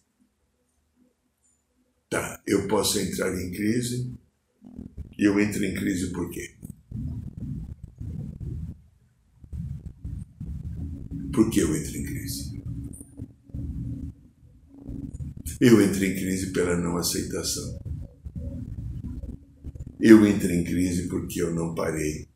Tá, 2.09 2.41
eu 2.45 2.67
posso 2.67 2.99
entrar 2.99 3.33
em 3.33 3.51
crise 3.51 4.13
e 5.17 5.27
eu 5.27 5.39
entro 5.39 5.63
em 5.63 5.73
crise 5.73 6.11
por 6.11 6.29
quê? 6.29 6.55
Por 11.33 11.49
que 11.49 11.59
eu 11.59 11.75
entro 11.75 11.97
em 11.97 12.03
crise? 12.03 12.63
Eu 15.59 15.81
entro 15.81 16.03
em 16.03 16.13
crise 16.13 16.51
pela 16.51 16.77
não 16.77 16.97
aceitação. 16.97 17.79
Eu 19.99 20.25
entro 20.27 20.51
em 20.51 20.63
crise 20.63 21.07
porque 21.07 21.41
eu 21.41 21.55
não 21.55 21.73
parei 21.73 22.27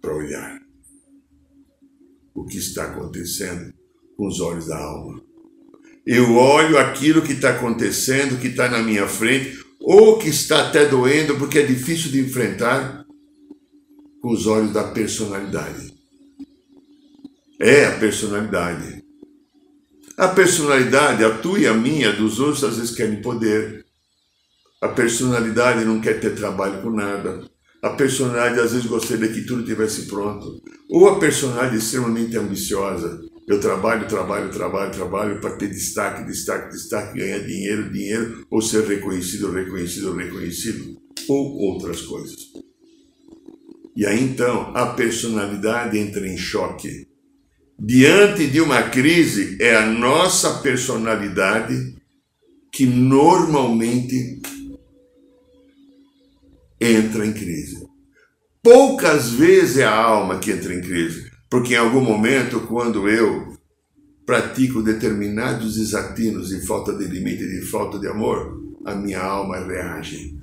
para 0.00 0.14
olhar 0.14 0.65
o 2.36 2.44
que 2.44 2.58
está 2.58 2.84
acontecendo 2.84 3.72
com 4.16 4.28
os 4.28 4.40
olhos 4.40 4.66
da 4.66 4.78
alma. 4.78 5.20
Eu 6.06 6.36
olho 6.36 6.78
aquilo 6.78 7.22
que 7.22 7.32
está 7.32 7.50
acontecendo, 7.50 8.40
que 8.40 8.48
está 8.48 8.68
na 8.68 8.82
minha 8.82 9.08
frente, 9.08 9.58
ou 9.80 10.18
que 10.18 10.28
está 10.28 10.68
até 10.68 10.86
doendo, 10.86 11.36
porque 11.36 11.58
é 11.58 11.66
difícil 11.66 12.10
de 12.10 12.20
enfrentar, 12.20 13.04
com 14.20 14.30
os 14.30 14.46
olhos 14.46 14.72
da 14.72 14.84
personalidade. 14.84 15.94
É 17.58 17.86
a 17.86 17.98
personalidade. 17.98 19.02
A 20.16 20.28
personalidade, 20.28 21.24
a 21.24 21.38
tua 21.38 21.58
e 21.58 21.66
a 21.66 21.74
minha, 21.74 22.12
dos 22.12 22.38
outros, 22.38 22.64
às 22.64 22.76
vezes 22.76 22.94
querem 22.94 23.20
poder. 23.22 23.84
A 24.80 24.88
personalidade 24.88 25.84
não 25.84 26.00
quer 26.00 26.20
ter 26.20 26.34
trabalho 26.34 26.82
com 26.82 26.90
nada. 26.90 27.48
A 27.82 27.90
personalidade 27.90 28.60
às 28.60 28.72
vezes 28.72 28.86
gostaria 28.86 29.28
que 29.28 29.42
tudo 29.42 29.64
tivesse 29.64 30.06
pronto. 30.06 30.62
Ou 30.90 31.08
a 31.08 31.18
personalidade 31.18 31.76
é 31.76 31.78
extremamente 31.78 32.36
ambiciosa. 32.36 33.20
Eu 33.46 33.60
trabalho, 33.60 34.08
trabalho, 34.08 34.50
trabalho, 34.50 34.90
trabalho 34.90 35.40
para 35.40 35.56
ter 35.56 35.68
destaque, 35.68 36.26
destaque, 36.26 36.72
destaque, 36.72 37.18
ganhar 37.18 37.38
dinheiro, 37.40 37.92
dinheiro, 37.92 38.46
ou 38.50 38.60
ser 38.60 38.84
reconhecido, 38.84 39.52
reconhecido, 39.52 40.14
reconhecido, 40.14 40.96
ou 41.28 41.56
outras 41.58 42.02
coisas. 42.02 42.36
E 43.96 44.04
aí 44.04 44.22
então 44.22 44.72
a 44.76 44.86
personalidade 44.94 45.96
entra 45.96 46.26
em 46.26 46.36
choque 46.36 47.06
diante 47.78 48.46
de 48.46 48.60
uma 48.60 48.84
crise, 48.84 49.58
é 49.60 49.76
a 49.76 49.86
nossa 49.86 50.60
personalidade 50.60 51.94
que 52.72 52.86
normalmente 52.86 54.40
entra 56.80 57.26
em 57.26 57.32
crise. 57.32 57.86
Poucas 58.62 59.30
vezes 59.30 59.78
é 59.78 59.84
a 59.84 59.94
alma 59.94 60.38
que 60.38 60.50
entra 60.50 60.74
em 60.74 60.80
crise, 60.80 61.30
porque 61.48 61.74
em 61.74 61.78
algum 61.78 62.00
momento, 62.00 62.60
quando 62.60 63.08
eu 63.08 63.56
pratico 64.26 64.82
determinados 64.82 65.76
desatinos 65.76 66.48
de 66.48 66.66
falta 66.66 66.92
de 66.92 67.04
limite, 67.04 67.46
de 67.46 67.62
falta 67.66 67.98
de 67.98 68.08
amor, 68.08 68.60
a 68.84 68.94
minha 68.94 69.22
alma 69.22 69.58
reage. 69.58 70.36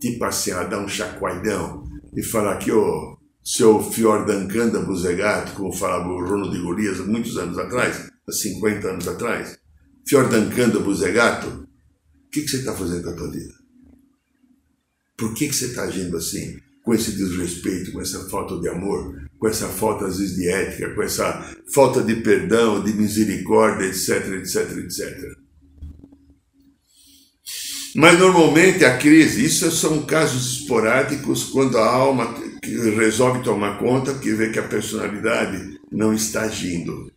Tipo 0.00 0.24
assim, 0.24 0.52
ela 0.52 0.64
dá 0.64 0.78
um 0.78 0.88
chacoalhão 0.88 1.84
e 2.16 2.22
fala 2.22 2.56
que, 2.56 2.72
oh, 2.72 3.18
seu 3.44 3.82
Fiordankanda 3.82 4.80
Buzegato, 4.80 5.52
como 5.52 5.72
falava 5.72 6.08
o 6.08 6.24
Rono 6.24 6.50
de 6.50 6.58
Golias 6.60 6.98
muitos 7.00 7.36
anos 7.36 7.58
atrás, 7.58 8.10
há 8.26 8.32
50 8.32 8.88
anos 8.88 9.06
atrás, 9.06 9.58
Fiordankanda 10.08 10.78
Buzegato, 10.80 11.48
o 11.48 12.30
que, 12.30 12.40
que 12.40 12.48
você 12.48 12.56
está 12.58 12.72
fazendo 12.72 13.04
com 13.04 13.10
a 13.10 13.16
tua 13.16 13.30
vida? 13.30 13.61
Por 15.22 15.34
que, 15.34 15.46
que 15.46 15.54
você 15.54 15.66
está 15.66 15.84
agindo 15.84 16.16
assim? 16.16 16.58
Com 16.82 16.92
esse 16.92 17.12
desrespeito, 17.12 17.92
com 17.92 18.00
essa 18.00 18.28
falta 18.28 18.58
de 18.58 18.68
amor, 18.68 19.22
com 19.38 19.46
essa 19.46 19.68
falta, 19.68 20.04
às 20.04 20.18
vezes, 20.18 20.34
de 20.34 20.48
ética, 20.48 20.92
com 20.96 21.00
essa 21.00 21.54
falta 21.72 22.02
de 22.02 22.16
perdão, 22.16 22.82
de 22.82 22.92
misericórdia, 22.92 23.86
etc, 23.86 24.32
etc, 24.32 24.78
etc. 24.78 25.38
Mas 27.94 28.18
normalmente 28.18 28.84
a 28.84 28.98
crise, 28.98 29.44
isso 29.44 29.70
são 29.70 30.04
casos 30.04 30.58
esporádicos 30.62 31.44
quando 31.44 31.78
a 31.78 31.86
alma 31.86 32.34
resolve 32.96 33.44
tomar 33.44 33.78
conta 33.78 34.12
porque 34.14 34.32
vê 34.32 34.50
que 34.50 34.58
a 34.58 34.66
personalidade 34.66 35.78
não 35.92 36.12
está 36.12 36.42
agindo. 36.42 37.12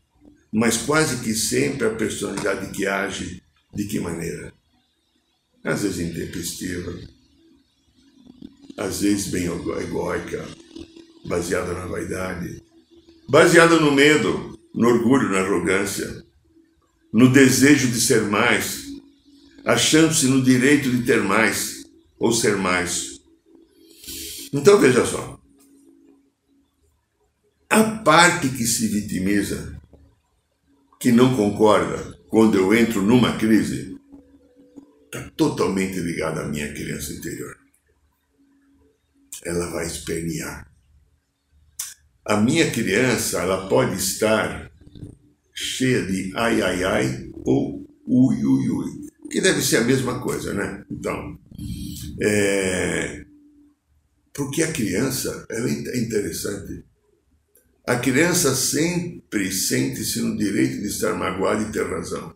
Mas 0.53 0.77
quase 0.77 1.23
que 1.23 1.33
sempre 1.33 1.87
a 1.87 1.95
personalidade 1.95 2.69
que 2.69 2.85
age, 2.85 3.41
de 3.73 3.85
que 3.85 3.99
maneira? 3.99 4.53
Às 5.63 5.81
vezes 5.81 5.99
intempestiva, 6.01 7.14
às 8.77 9.01
vezes 9.01 9.27
bem 9.27 9.45
egóica, 9.45 10.45
baseada 11.25 11.73
na 11.73 11.85
vaidade, 11.85 12.61
baseada 13.27 13.79
no 13.79 13.91
medo, 13.91 14.57
no 14.73 14.89
orgulho, 14.89 15.29
na 15.29 15.39
arrogância, 15.39 16.23
no 17.11 17.31
desejo 17.31 17.87
de 17.87 18.01
ser 18.01 18.23
mais, 18.23 18.83
achando-se 19.63 20.27
no 20.27 20.43
direito 20.43 20.89
de 20.91 21.03
ter 21.03 21.21
mais 21.21 21.85
ou 22.19 22.31
ser 22.31 22.57
mais. 22.57 23.19
Então 24.53 24.79
veja 24.79 25.05
só. 25.05 25.39
A 27.69 27.83
parte 27.83 28.49
que 28.49 28.65
se 28.65 28.87
vitimiza, 28.87 29.79
que 30.99 31.11
não 31.11 31.35
concorda 31.35 32.17
quando 32.29 32.55
eu 32.55 32.73
entro 32.73 33.01
numa 33.01 33.37
crise, 33.37 33.97
está 35.05 35.29
totalmente 35.31 35.99
ligada 35.99 36.41
à 36.41 36.47
minha 36.47 36.71
criança 36.73 37.13
interior. 37.13 37.64
Ela 39.45 39.69
vai 39.71 39.85
espernear. 39.85 40.69
A 42.25 42.37
minha 42.37 42.71
criança, 42.71 43.41
ela 43.41 43.69
pode 43.69 43.95
estar 43.95 44.71
cheia 45.53 46.05
de 46.05 46.33
ai 46.35 46.61
ai 46.61 46.83
ai 46.83 47.29
ou 47.33 47.87
ui 48.07 48.43
ui 48.43 48.69
ui 48.69 49.05
que 49.29 49.41
deve 49.41 49.61
ser 49.61 49.77
a 49.77 49.83
mesma 49.83 50.21
coisa, 50.21 50.53
né? 50.53 50.85
Então, 50.89 51.37
é... 52.21 53.25
porque 54.33 54.63
a 54.63 54.71
criança, 54.71 55.45
ela 55.49 55.69
é 55.69 55.97
interessante. 55.97 56.85
A 57.85 57.97
criança 57.97 58.55
sempre 58.55 59.51
sente-se 59.51 60.21
no 60.21 60.37
direito 60.37 60.79
de 60.79 60.87
estar 60.87 61.13
magoada 61.13 61.63
e 61.63 61.71
ter 61.71 61.85
razão. 61.85 62.35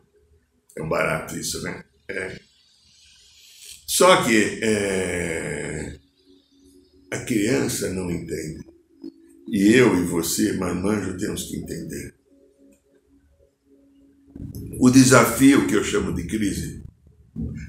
É 0.78 0.84
um 0.84 0.89
barato 0.89 1.38
isso, 1.38 1.62
né? 1.62 1.84
É. 2.10 2.39
Só 3.88 4.24
que 4.24 4.60
é... 4.62 5.98
a 7.12 7.17
criança 7.19 7.89
não 7.89 8.10
entende. 8.10 8.63
E 9.48 9.74
eu 9.74 9.98
e 10.00 10.04
você, 10.04 10.54
marmanjo, 10.54 11.17
temos 11.17 11.43
que 11.43 11.58
entender. 11.58 12.13
O 14.80 14.89
desafio 14.89 15.67
que 15.67 15.76
eu 15.76 15.84
chamo 15.84 16.13
de 16.13 16.28
crise, 16.28 16.84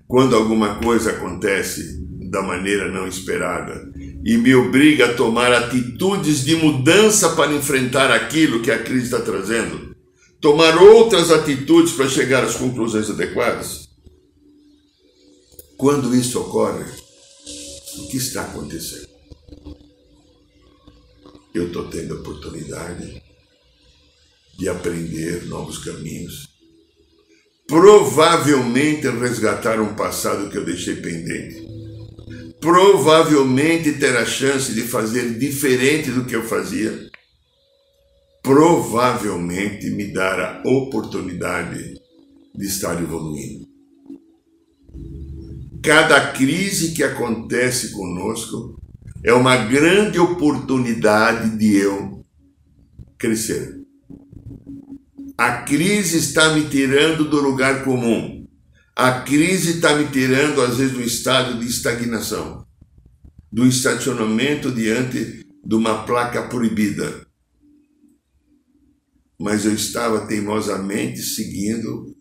quando 0.07 0.37
alguma 0.37 0.79
coisa 0.81 1.11
acontece 1.11 1.99
da 2.31 2.43
maneira 2.43 2.93
não 2.93 3.09
esperada 3.09 3.91
e 4.25 4.37
me 4.37 4.55
obriga 4.55 5.07
a 5.07 5.15
tomar 5.15 5.53
atitudes 5.53 6.45
de 6.45 6.55
mudança 6.55 7.31
para 7.31 7.53
enfrentar 7.53 8.11
aquilo 8.11 8.63
que 8.63 8.71
a 8.71 8.83
crise 8.83 9.07
está 9.07 9.21
trazendo, 9.21 9.97
tomar 10.41 10.77
outras 10.81 11.31
atitudes 11.31 11.93
para 11.95 12.09
chegar 12.09 12.45
às 12.45 12.55
conclusões 12.55 13.11
adequadas. 13.11 13.89
Quando 15.77 16.15
isso 16.15 16.39
ocorre, 16.39 16.85
o 17.99 18.09
que 18.09 18.19
está 18.19 18.43
acontecendo? 18.43 19.10
Eu 21.53 21.67
estou 21.67 21.89
tendo 21.89 22.15
a 22.15 22.21
oportunidade 22.21 23.23
de 24.57 24.69
aprender 24.69 25.47
novos 25.47 25.79
caminhos, 25.79 26.49
provavelmente 27.67 29.09
resgatar 29.09 29.81
um 29.81 29.95
passado 29.95 30.51
que 30.51 30.59
eu 30.59 30.65
deixei 30.65 30.97
pendente, 30.97 31.67
provavelmente 32.61 33.99
ter 33.99 34.17
a 34.17 34.25
chance 34.25 34.73
de 34.75 34.83
fazer 34.83 35.39
diferente 35.39 36.11
do 36.11 36.25
que 36.25 36.37
eu 36.37 36.45
fazia, 36.45 37.11
provavelmente 38.43 39.91
me 39.91 40.13
dar 40.13 40.41
a 40.41 40.69
oportunidade 40.69 42.01
de 42.55 42.67
estar 42.67 43.01
evoluindo. 43.03 43.67
Cada 45.83 46.33
crise 46.33 46.93
que 46.93 47.03
acontece 47.03 47.93
conosco 47.93 48.79
É 49.23 49.35
uma 49.35 49.57
grande 49.57 50.19
oportunidade 50.19 51.57
de 51.59 51.77
eu 51.77 52.25
crescer. 53.19 53.79
A 55.37 55.63
crise 55.63 56.19
está 56.19 56.55
me 56.55 56.69
tirando 56.69 57.29
do 57.29 57.41
lugar 57.41 57.85
comum. 57.85 58.47
A 58.97 59.21
crise 59.21 59.77
está 59.77 59.95
me 59.95 60.07
tirando, 60.09 60.63
às 60.63 60.79
vezes, 60.79 60.93
do 60.95 61.03
estado 61.03 61.59
de 61.59 61.67
estagnação, 61.67 62.67
do 63.53 63.67
estacionamento 63.67 64.71
diante 64.71 65.47
de 65.65 65.75
uma 65.75 66.05
placa 66.05 66.49
proibida. 66.49 67.27
Mas 69.39 69.65
eu 69.65 69.75
estava 69.75 70.27
teimosamente 70.27 71.21
seguindo 71.23 72.15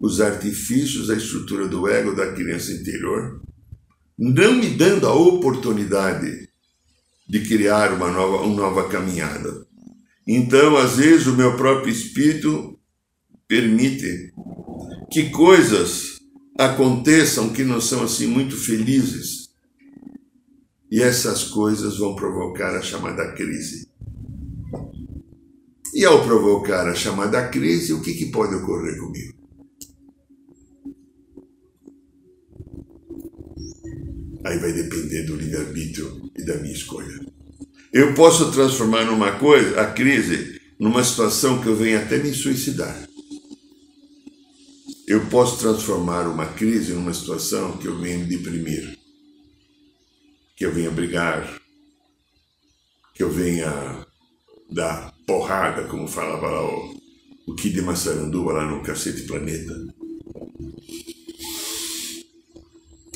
os 0.00 0.20
artifícios 0.20 1.08
da 1.08 1.16
estrutura 1.16 1.68
do 1.68 1.86
ego 1.88 2.14
da 2.14 2.32
criança 2.32 2.72
interior, 2.72 3.42
não 4.20 4.52
me 4.56 4.68
dando 4.68 5.06
a 5.06 5.14
oportunidade 5.14 6.50
de 7.26 7.40
criar 7.40 7.94
uma 7.94 8.10
nova, 8.10 8.42
uma 8.44 8.54
nova 8.54 8.86
caminhada. 8.86 9.66
Então, 10.28 10.76
às 10.76 10.98
vezes, 10.98 11.26
o 11.26 11.34
meu 11.34 11.56
próprio 11.56 11.90
espírito 11.90 12.78
permite 13.48 14.30
que 15.10 15.30
coisas 15.30 16.20
aconteçam 16.58 17.48
que 17.48 17.64
não 17.64 17.80
são 17.80 18.02
assim 18.02 18.26
muito 18.26 18.58
felizes. 18.58 19.48
E 20.90 21.00
essas 21.00 21.44
coisas 21.44 21.96
vão 21.96 22.14
provocar 22.14 22.76
a 22.76 22.82
chamada 22.82 23.32
crise. 23.32 23.88
E 25.94 26.04
ao 26.04 26.22
provocar 26.26 26.86
a 26.86 26.94
chamada 26.94 27.48
crise, 27.48 27.94
o 27.94 28.02
que, 28.02 28.12
que 28.12 28.26
pode 28.26 28.54
ocorrer 28.54 28.98
comigo? 28.98 29.39
Aí 34.44 34.58
vai 34.58 34.72
depender 34.72 35.24
do 35.24 35.36
livre-arbítrio 35.36 36.30
e 36.36 36.44
da 36.44 36.56
minha 36.56 36.74
escolha. 36.74 37.20
Eu 37.92 38.14
posso 38.14 38.50
transformar 38.52 39.04
numa 39.04 39.32
coisa, 39.32 39.80
a 39.80 39.92
crise, 39.92 40.60
numa 40.78 41.04
situação 41.04 41.60
que 41.60 41.66
eu 41.66 41.76
venha 41.76 42.00
até 42.00 42.18
me 42.18 42.32
suicidar. 42.32 43.08
Eu 45.06 45.26
posso 45.26 45.58
transformar 45.58 46.28
uma 46.28 46.46
crise 46.46 46.92
numa 46.92 47.12
situação 47.12 47.76
que 47.76 47.86
eu 47.86 47.98
venha 47.98 48.18
me 48.18 48.26
deprimir, 48.26 48.96
que 50.56 50.64
eu 50.64 50.72
venha 50.72 50.90
brigar, 50.90 51.60
que 53.14 53.22
eu 53.22 53.30
venha 53.30 54.06
dar 54.70 55.12
porrada, 55.26 55.88
como 55.88 56.06
falava 56.06 56.48
lá 56.48 56.62
o, 56.64 56.96
o 57.48 57.54
Kid 57.56 57.82
Massaranduba 57.82 58.52
lá 58.52 58.70
no 58.70 58.82
Cacete 58.82 59.22
Planeta. 59.22 59.74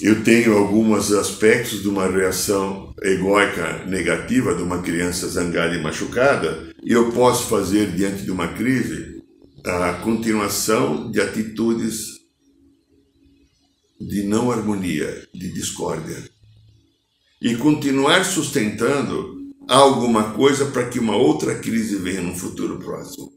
Eu 0.04 0.22
tenho 0.22 0.58
alguns 0.58 1.10
aspectos 1.12 1.80
de 1.80 1.88
uma 1.88 2.06
reação 2.06 2.94
egóica 3.02 3.86
negativa 3.86 4.54
de 4.54 4.62
uma 4.62 4.82
criança 4.82 5.26
zangada 5.26 5.74
e 5.74 5.82
machucada, 5.82 6.74
e 6.84 6.92
eu 6.92 7.10
posso 7.10 7.48
fazer, 7.48 7.90
diante 7.90 8.22
de 8.22 8.30
uma 8.30 8.48
crise, 8.48 9.24
a 9.64 9.94
continuação 9.94 11.10
de 11.10 11.22
atitudes 11.22 12.18
de 13.98 14.24
não 14.24 14.52
harmonia, 14.52 15.26
de 15.32 15.50
discórdia. 15.54 16.22
E 17.40 17.56
continuar 17.56 18.26
sustentando 18.26 19.54
alguma 19.66 20.34
coisa 20.34 20.66
para 20.66 20.86
que 20.86 20.98
uma 20.98 21.16
outra 21.16 21.58
crise 21.60 21.96
venha 21.96 22.20
no 22.20 22.36
futuro 22.36 22.78
próximo. 22.78 23.32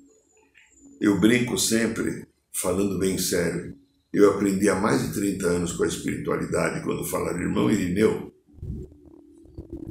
Eu 1.00 1.18
brinco 1.18 1.58
sempre, 1.58 2.28
falando 2.52 3.00
bem 3.00 3.18
sério, 3.18 3.74
eu 4.18 4.32
aprendi 4.32 4.68
há 4.68 4.76
mais 4.76 5.02
de 5.02 5.14
30 5.14 5.48
anos 5.48 5.74
com 5.74 5.84
a 5.84 5.88
espiritualidade 5.88 6.84
quando 6.84 7.06
falar, 7.06 7.40
irmão 7.40 7.70
Irineu, 7.70 8.34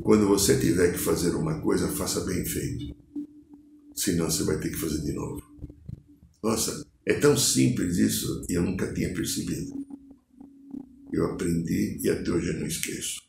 quando 0.02 0.26
você 0.26 0.58
tiver 0.58 0.92
que 0.92 0.98
fazer 0.98 1.30
uma 1.34 1.60
coisa, 1.60 1.88
faça 1.88 2.20
bem 2.24 2.44
feito. 2.44 2.96
Senão 3.94 4.30
você 4.30 4.42
vai 4.44 4.58
ter 4.58 4.70
que 4.70 4.76
fazer 4.76 5.00
de 5.02 5.12
novo. 5.12 5.42
Nossa, 6.42 6.84
é 7.04 7.14
tão 7.14 7.36
simples 7.36 7.98
isso 7.98 8.44
e 8.48 8.54
eu 8.54 8.62
nunca 8.62 8.92
tinha 8.92 9.12
percebido. 9.14 9.72
Eu 11.12 11.26
aprendi 11.26 12.00
e 12.02 12.10
até 12.10 12.30
hoje 12.30 12.48
eu 12.48 12.60
não 12.60 12.66
esqueço. 12.66 13.20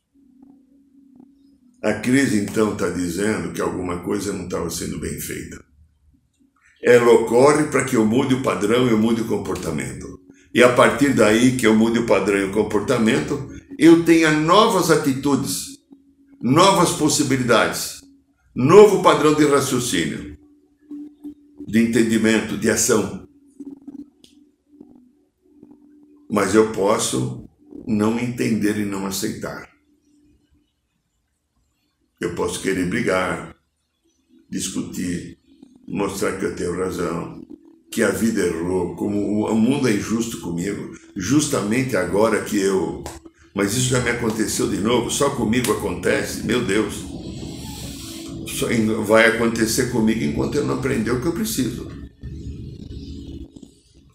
A 1.83 1.93
crise 1.93 2.39
então 2.39 2.73
está 2.73 2.89
dizendo 2.89 3.53
que 3.53 3.61
alguma 3.61 4.03
coisa 4.03 4.33
não 4.33 4.45
estava 4.45 4.69
sendo 4.69 4.99
bem 4.99 5.19
feita. 5.19 5.63
Ela 6.83 7.11
ocorre 7.11 7.65
para 7.71 7.85
que 7.85 7.95
eu 7.95 8.05
mude 8.05 8.33
o 8.33 8.41
padrão 8.41 8.87
e 8.87 8.91
eu 8.91 8.97
mude 8.97 9.21
o 9.21 9.27
comportamento. 9.27 10.16
E 10.57 10.63
a 10.63 10.73
partir 10.73 11.13
daí 11.13 11.55
que 11.55 11.67
eu 11.67 11.75
mude 11.75 11.99
o 11.99 12.07
padrão 12.07 12.39
e 12.39 12.45
o 12.45 12.51
comportamento, 12.51 13.47
eu 13.77 14.03
tenha 14.03 14.31
novas 14.31 14.89
atitudes, 14.89 15.77
novas 16.41 16.93
possibilidades, 16.93 18.01
novo 18.55 19.03
padrão 19.03 19.35
de 19.35 19.45
raciocínio, 19.45 20.35
de 21.67 21.79
entendimento, 21.79 22.57
de 22.57 22.71
ação. 22.71 23.29
Mas 26.27 26.55
eu 26.55 26.71
posso 26.71 27.47
não 27.85 28.19
entender 28.19 28.79
e 28.79 28.85
não 28.85 29.05
aceitar. 29.05 29.69
Eu 32.19 32.33
posso 32.33 32.63
querer 32.63 32.89
brigar, 32.89 33.55
discutir, 34.49 35.37
mostrar 35.87 36.39
que 36.39 36.45
eu 36.45 36.55
tenho 36.55 36.79
razão, 36.79 37.36
que 37.91 38.03
a 38.03 38.11
vida 38.11 38.41
errou, 38.41 38.95
como 38.95 39.47
o 39.47 39.55
mundo 39.55 39.87
é 39.87 39.93
injusto 39.93 40.39
comigo, 40.41 40.97
justamente 41.15 41.95
agora 41.95 42.43
que 42.43 42.57
eu. 42.57 43.03
Mas 43.55 43.73
isso 43.73 43.89
já 43.89 43.99
me 43.99 44.09
aconteceu 44.09 44.69
de 44.69 44.77
novo, 44.77 45.09
só 45.09 45.31
comigo 45.31 45.71
acontece, 45.71 46.43
meu 46.43 46.63
Deus. 46.63 47.05
Só 48.47 48.67
vai 49.03 49.27
acontecer 49.27 49.91
comigo 49.91 50.23
enquanto 50.23 50.55
eu 50.55 50.65
não 50.65 50.75
aprender 50.75 51.11
o 51.11 51.21
que 51.21 51.27
eu 51.27 51.33
preciso. 51.33 51.87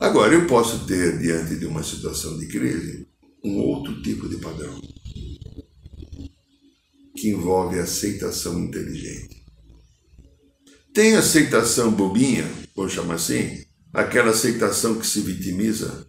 Agora, 0.00 0.35
eu 0.35 0.46
posso 0.46 0.85
ter, 0.85 1.18
diante 1.18 1.56
de 1.56 1.64
uma 1.64 1.82
situação 1.82 2.37
de 2.37 2.48
crise, 2.48 3.06
um 3.44 3.58
outro 3.58 4.02
tipo 4.02 4.28
de 4.28 4.37
padrão 4.37 4.80
que 7.16 7.28
envolve 7.28 7.78
aceitação 7.78 8.58
inteligente. 8.58 9.44
Tem 10.92 11.14
aceitação 11.14 11.92
bobinha, 11.92 12.44
vou 12.74 12.88
chamar 12.88 13.14
assim, 13.14 13.64
aquela 13.92 14.30
aceitação 14.30 14.98
que 14.98 15.06
se 15.06 15.20
vitimiza. 15.20 16.06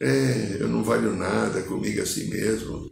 É, 0.00 0.58
eu 0.60 0.68
não 0.68 0.84
valho 0.84 1.16
nada 1.16 1.62
comigo 1.62 2.00
assim 2.00 2.28
mesmo. 2.28 2.90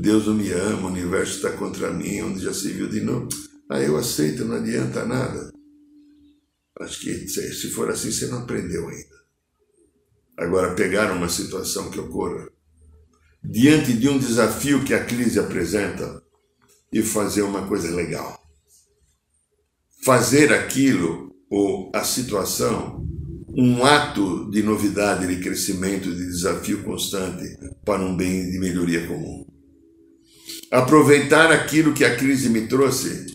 Deus 0.00 0.26
não 0.26 0.34
me 0.34 0.50
ama, 0.50 0.88
o 0.88 0.92
universo 0.92 1.36
está 1.36 1.52
contra 1.52 1.92
mim, 1.92 2.22
onde 2.22 2.42
já 2.42 2.52
se 2.52 2.72
viu 2.72 2.88
de 2.88 3.00
novo. 3.00 3.28
Ah, 3.70 3.80
eu 3.80 3.96
aceito, 3.96 4.44
não 4.44 4.56
adianta 4.56 5.04
nada. 5.04 5.50
Acho 6.80 7.00
que 7.00 7.28
se 7.28 7.70
for 7.70 7.90
assim, 7.90 8.10
você 8.10 8.26
não 8.26 8.38
aprendeu 8.38 8.88
ainda. 8.88 9.16
Agora, 10.38 10.74
pegar 10.74 11.12
uma 11.12 11.28
situação 11.28 11.90
que 11.90 11.98
ocorra, 11.98 12.48
diante 13.42 13.92
de 13.92 14.08
um 14.08 14.18
desafio 14.18 14.84
que 14.84 14.92
a 14.92 15.04
crise 15.04 15.38
apresenta, 15.38 16.22
e 16.92 17.02
fazer 17.02 17.42
uma 17.42 17.66
coisa 17.66 17.94
legal. 17.94 18.40
Fazer 20.04 20.52
aquilo, 20.52 21.35
ou 21.50 21.90
a 21.94 22.02
situação, 22.04 23.06
um 23.48 23.84
ato 23.84 24.50
de 24.50 24.62
novidade, 24.62 25.26
de 25.26 25.42
crescimento, 25.42 26.14
de 26.14 26.26
desafio 26.26 26.82
constante 26.82 27.56
para 27.84 28.04
um 28.04 28.16
bem 28.16 28.50
de 28.50 28.58
melhoria 28.58 29.06
comum. 29.06 29.46
Aproveitar 30.70 31.52
aquilo 31.52 31.92
que 31.92 32.04
a 32.04 32.16
crise 32.16 32.48
me 32.48 32.66
trouxe, 32.66 33.26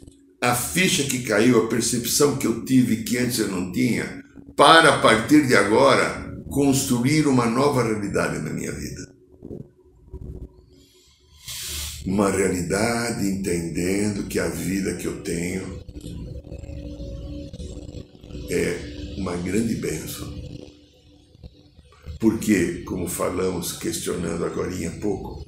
a 0.42 0.54
ficha 0.54 1.04
que 1.04 1.24
caiu, 1.24 1.64
a 1.64 1.68
percepção 1.68 2.38
que 2.38 2.46
eu 2.46 2.66
tive 2.66 3.04
que 3.04 3.18
antes 3.18 3.40
eu 3.40 3.48
não 3.48 3.72
tinha, 3.72 4.22
para 4.56 4.96
a 4.96 5.00
partir 5.00 5.48
de 5.48 5.56
agora 5.56 6.38
construir 6.50 7.28
uma 7.28 7.46
nova 7.46 7.84
realidade 7.84 8.40
na 8.40 8.50
minha 8.52 8.72
vida 8.72 9.12
uma 12.06 12.32
realidade 12.32 13.28
entendendo 13.28 14.28
que 14.28 14.40
a 14.40 14.48
vida 14.48 14.96
que 14.96 15.06
eu 15.06 15.22
tenho 15.22 15.80
é 18.54 19.16
uma 19.18 19.36
grande 19.38 19.76
bênção. 19.76 20.32
Porque, 22.20 22.84
como 22.84 23.08
falamos, 23.08 23.74
questionando 23.74 24.46
agora 24.46 24.72
há 24.88 24.92
pouco, 25.00 25.46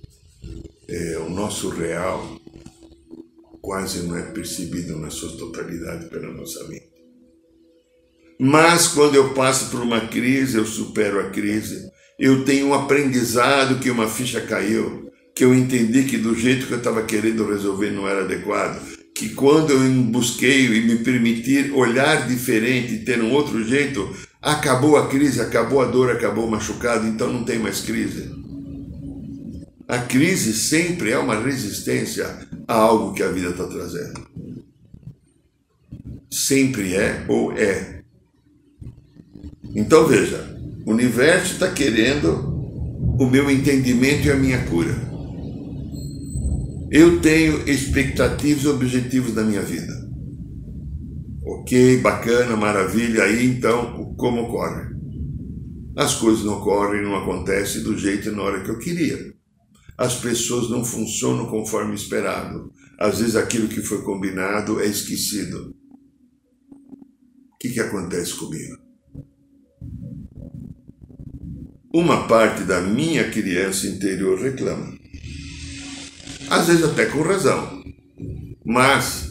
é, 0.88 1.18
o 1.20 1.30
nosso 1.30 1.70
real 1.70 2.40
quase 3.62 4.04
não 4.04 4.18
é 4.18 4.24
percebido 4.24 4.98
na 4.98 5.10
sua 5.10 5.38
totalidade 5.38 6.10
pela 6.10 6.32
nossa 6.34 6.68
mente. 6.68 6.92
Mas 8.40 8.88
quando 8.88 9.16
eu 9.16 9.34
passo 9.34 9.70
por 9.70 9.80
uma 9.80 10.02
crise, 10.02 10.58
eu 10.58 10.66
supero 10.66 11.20
a 11.20 11.30
crise, 11.30 11.90
eu 12.20 12.44
tenho 12.44 12.68
um 12.68 12.74
aprendizado 12.74 13.80
que 13.80 13.90
uma 13.90 14.10
ficha 14.10 14.42
caiu, 14.42 15.10
que 15.36 15.46
eu 15.46 15.54
entendi 15.54 16.04
que 16.04 16.18
do 16.18 16.36
jeito 16.36 16.68
que 16.68 16.74
eu 16.74 16.78
estava 16.78 17.04
querendo 17.04 17.48
resolver 17.48 17.92
não 17.92 18.08
era 18.08 18.24
adequado, 18.24 18.82
que 19.16 19.30
quando 19.30 19.72
eu 19.72 20.04
busquei 20.04 20.66
e 20.66 20.82
me 20.82 20.98
permitir 20.98 21.72
olhar 21.72 22.28
diferente, 22.28 23.00
ter 23.00 23.22
um 23.22 23.32
outro 23.32 23.64
jeito, 23.64 24.14
acabou 24.42 24.98
a 24.98 25.08
crise, 25.08 25.40
acabou 25.40 25.82
a 25.82 25.86
dor, 25.86 26.12
acabou 26.12 26.48
o 26.48 26.52
machucado, 26.52 27.08
então 27.08 27.32
não 27.32 27.44
tem 27.44 27.60
mais 27.60 27.82
crise. 27.82 28.32
A 29.88 30.00
crise 30.00 30.54
sempre 30.54 31.12
é 31.12 31.18
uma 31.18 31.40
resistência 31.40 32.48
a 32.68 32.74
algo 32.74 33.14
que 33.14 33.22
a 33.22 33.30
vida 33.30 33.50
está 33.50 33.68
trazendo. 33.68 34.28
Sempre 36.32 36.96
é 36.96 37.24
ou 37.28 37.54
é. 37.54 38.02
Então 39.76 40.08
veja, 40.08 40.58
o 40.86 40.92
universo 40.92 41.54
está 41.54 41.72
querendo 41.72 42.54
o 43.20 43.26
meu 43.30 43.52
entendimento 43.52 44.28
e 44.28 44.32
a 44.32 44.36
minha 44.36 44.66
cura. 44.66 45.13
Eu 46.96 47.20
tenho 47.22 47.68
expectativas 47.68 48.66
e 48.66 48.68
objetivos 48.68 49.34
da 49.34 49.44
minha 49.44 49.64
vida. 49.64 49.92
Ok, 51.44 52.00
bacana, 52.02 52.56
maravilha, 52.56 53.24
aí 53.24 53.48
então 53.48 54.14
como 54.14 54.44
ocorre? 54.44 54.94
As 55.98 56.14
coisas 56.14 56.46
não 56.46 56.60
ocorrem, 56.60 57.02
não 57.02 57.16
acontecem 57.16 57.82
do 57.82 57.98
jeito 57.98 58.30
e 58.30 58.32
na 58.32 58.44
hora 58.44 58.64
que 58.64 58.70
eu 58.70 58.78
queria. 58.78 59.34
As 59.98 60.20
pessoas 60.20 60.70
não 60.70 60.86
funcionam 60.86 61.48
conforme 61.48 61.96
esperado. 61.96 62.72
Às 63.00 63.18
vezes 63.18 63.36
aquilo 63.36 63.68
que 63.68 63.82
foi 63.82 64.04
combinado 64.04 64.80
é 64.80 64.86
esquecido. 64.86 65.76
O 66.70 67.58
que, 67.60 67.70
que 67.70 67.80
acontece 67.80 68.36
comigo? 68.36 68.78
Uma 71.92 72.28
parte 72.28 72.64
da 72.66 72.82
minha 72.82 73.32
criança 73.32 73.88
interior 73.88 74.40
reclama. 74.40 75.03
Às 76.50 76.68
vezes 76.68 76.84
até 76.84 77.06
com 77.06 77.22
razão. 77.22 77.84
Mas, 78.66 79.30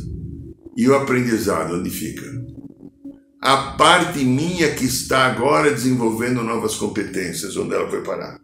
e 0.77 0.88
o 0.88 0.94
aprendizado 0.94 1.75
onde 1.75 1.90
fica? 1.90 2.27
A 3.40 3.72
parte 3.72 4.20
minha 4.25 4.72
que 4.75 4.85
está 4.85 5.27
agora 5.27 5.72
desenvolvendo 5.72 6.44
novas 6.44 6.77
competências, 6.77 7.57
onde 7.57 7.75
ela 7.75 7.90
foi 7.90 8.03
parar? 8.03 8.38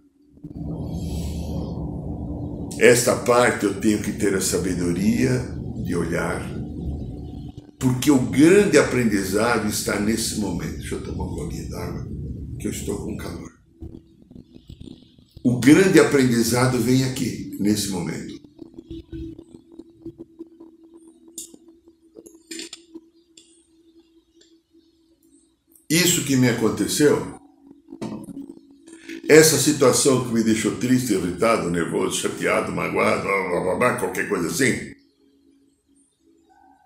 Esta 2.81 3.17
parte 3.17 3.65
eu 3.65 3.75
tenho 3.75 4.01
que 4.01 4.13
ter 4.13 4.35
a 4.35 4.41
sabedoria 4.41 5.45
de 5.85 5.95
olhar, 5.97 6.49
porque 7.79 8.11
o 8.11 8.19
grande 8.19 8.79
aprendizado 8.79 9.69
está 9.69 9.99
nesse 9.99 10.39
momento. 10.39 10.79
Deixa 10.79 10.95
eu 10.95 11.03
tomar 11.03 11.25
um 11.25 11.35
golinho 11.35 11.69
d'água, 11.69 12.09
que 12.59 12.67
eu 12.67 12.71
estou 12.71 12.99
com 13.05 13.17
calor. 13.17 13.53
O 15.45 15.61
grande 15.61 15.99
aprendizado 15.99 16.79
vem 16.79 17.05
aqui, 17.05 17.57
nesse 17.59 17.89
momento. 17.89 18.38
Isso 26.03 26.25
que 26.25 26.37
me 26.37 26.49
aconteceu 26.49 27.39
essa 29.29 29.59
situação 29.59 30.25
que 30.25 30.33
me 30.33 30.43
deixou 30.43 30.77
triste, 30.77 31.13
irritado, 31.13 31.69
nervoso, 31.69 32.19
chateado, 32.19 32.73
magoado, 32.73 33.25
blá, 33.25 33.61
blá, 33.61 33.75
blá, 33.77 33.97
qualquer 33.99 34.27
coisa 34.27 34.49
assim. 34.49 34.95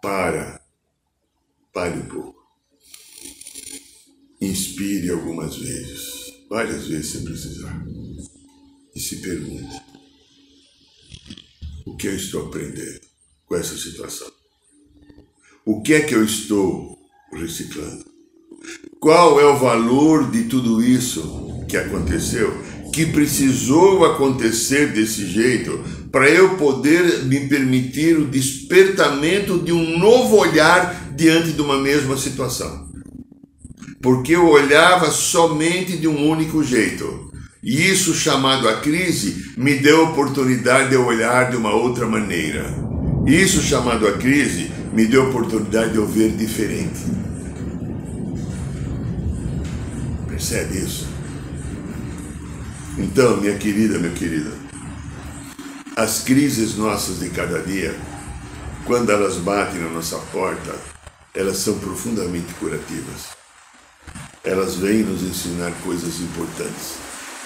Para. 0.02 0.60
Pare 1.72 1.96
um 2.00 2.06
pouco. 2.06 2.42
Inspire 4.40 5.10
algumas 5.10 5.56
vezes, 5.56 6.34
várias 6.50 6.88
vezes 6.88 7.12
se 7.12 7.22
precisar. 7.22 7.86
E 8.92 8.98
se 9.00 9.22
pergunte: 9.22 9.80
o 11.86 11.96
que 11.96 12.08
eu 12.08 12.16
estou 12.16 12.48
aprendendo 12.48 13.06
com 13.46 13.54
essa 13.54 13.78
situação? 13.78 14.30
O 15.64 15.80
que 15.80 15.94
é 15.94 16.00
que 16.00 16.14
eu 16.14 16.24
estou 16.24 16.98
reciclando? 17.32 18.11
Qual 19.00 19.40
é 19.40 19.44
o 19.44 19.58
valor 19.58 20.30
de 20.30 20.44
tudo 20.44 20.82
isso 20.82 21.64
que 21.68 21.76
aconteceu, 21.76 22.56
que 22.92 23.06
precisou 23.06 24.04
acontecer 24.04 24.92
desse 24.92 25.26
jeito 25.26 25.80
para 26.12 26.28
eu 26.28 26.56
poder 26.56 27.24
me 27.24 27.48
permitir 27.48 28.18
o 28.18 28.26
despertamento 28.26 29.58
de 29.58 29.72
um 29.72 29.98
novo 29.98 30.36
olhar 30.36 31.10
diante 31.16 31.52
de 31.52 31.62
uma 31.62 31.78
mesma 31.78 32.18
situação. 32.18 32.86
Porque 34.02 34.36
eu 34.36 34.46
olhava 34.46 35.10
somente 35.10 35.96
de 35.96 36.06
um 36.06 36.28
único 36.28 36.62
jeito. 36.62 37.32
E 37.62 37.88
isso, 37.88 38.12
chamado 38.14 38.68
a 38.68 38.80
crise, 38.80 39.52
me 39.56 39.76
deu 39.76 40.00
a 40.00 40.10
oportunidade 40.10 40.90
de 40.90 40.96
olhar 40.96 41.50
de 41.50 41.56
uma 41.56 41.72
outra 41.72 42.06
maneira. 42.06 42.74
Isso, 43.26 43.62
chamado 43.62 44.06
a 44.06 44.18
crise, 44.18 44.70
me 44.92 45.06
deu 45.06 45.22
a 45.22 45.28
oportunidade 45.28 45.92
de 45.92 45.96
eu 45.96 46.06
ver 46.06 46.32
diferente. 46.32 47.21
Percebe 50.42 50.76
isso? 50.76 51.06
Então, 52.98 53.36
minha 53.36 53.56
querida, 53.56 53.96
meu 54.00 54.10
querido, 54.10 54.52
as 55.96 56.24
crises 56.24 56.74
nossas 56.74 57.20
de 57.20 57.30
cada 57.30 57.60
dia, 57.60 57.94
quando 58.84 59.12
elas 59.12 59.36
batem 59.36 59.80
na 59.80 59.88
nossa 59.88 60.18
porta, 60.32 60.74
elas 61.32 61.58
são 61.58 61.78
profundamente 61.78 62.52
curativas. 62.54 63.28
Elas 64.42 64.74
vêm 64.74 65.04
nos 65.04 65.22
ensinar 65.22 65.70
coisas 65.84 66.18
importantes. 66.18 66.96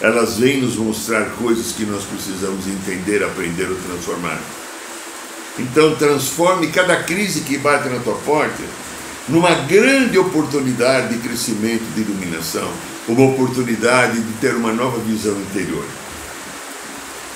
Elas 0.00 0.38
vêm 0.38 0.62
nos 0.62 0.76
mostrar 0.76 1.26
coisas 1.36 1.72
que 1.72 1.84
nós 1.84 2.02
precisamos 2.02 2.66
entender, 2.66 3.22
aprender 3.22 3.68
ou 3.68 3.76
transformar. 3.76 4.40
Então, 5.58 5.94
transforme 5.96 6.68
cada 6.68 7.02
crise 7.02 7.42
que 7.42 7.58
bate 7.58 7.90
na 7.90 7.98
tua 7.98 8.16
porta 8.20 8.85
numa 9.28 9.54
grande 9.66 10.18
oportunidade 10.18 11.14
de 11.14 11.20
crescimento, 11.20 11.84
de 11.94 12.02
iluminação, 12.02 12.70
uma 13.08 13.26
oportunidade 13.26 14.20
de 14.20 14.32
ter 14.34 14.54
uma 14.54 14.72
nova 14.72 14.98
visão 15.00 15.32
interior. 15.40 15.84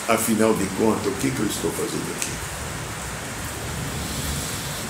Afinal 0.09 0.55
de 0.55 0.65
contas, 0.79 1.07
o 1.07 1.17
que, 1.21 1.31
que 1.31 1.41
eu 1.41 1.47
estou 1.47 1.71
fazendo 1.73 2.11
aqui? 2.17 2.31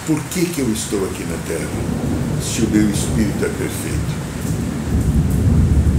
Por 0.07 0.21
que, 0.31 0.47
que 0.47 0.61
eu 0.61 0.71
estou 0.73 1.05
aqui 1.07 1.25
na 1.25 1.37
Terra 1.47 1.69
se 2.43 2.63
o 2.63 2.71
meu 2.71 2.91
espírito 2.91 3.45
é 3.45 3.49
perfeito? 3.49 4.21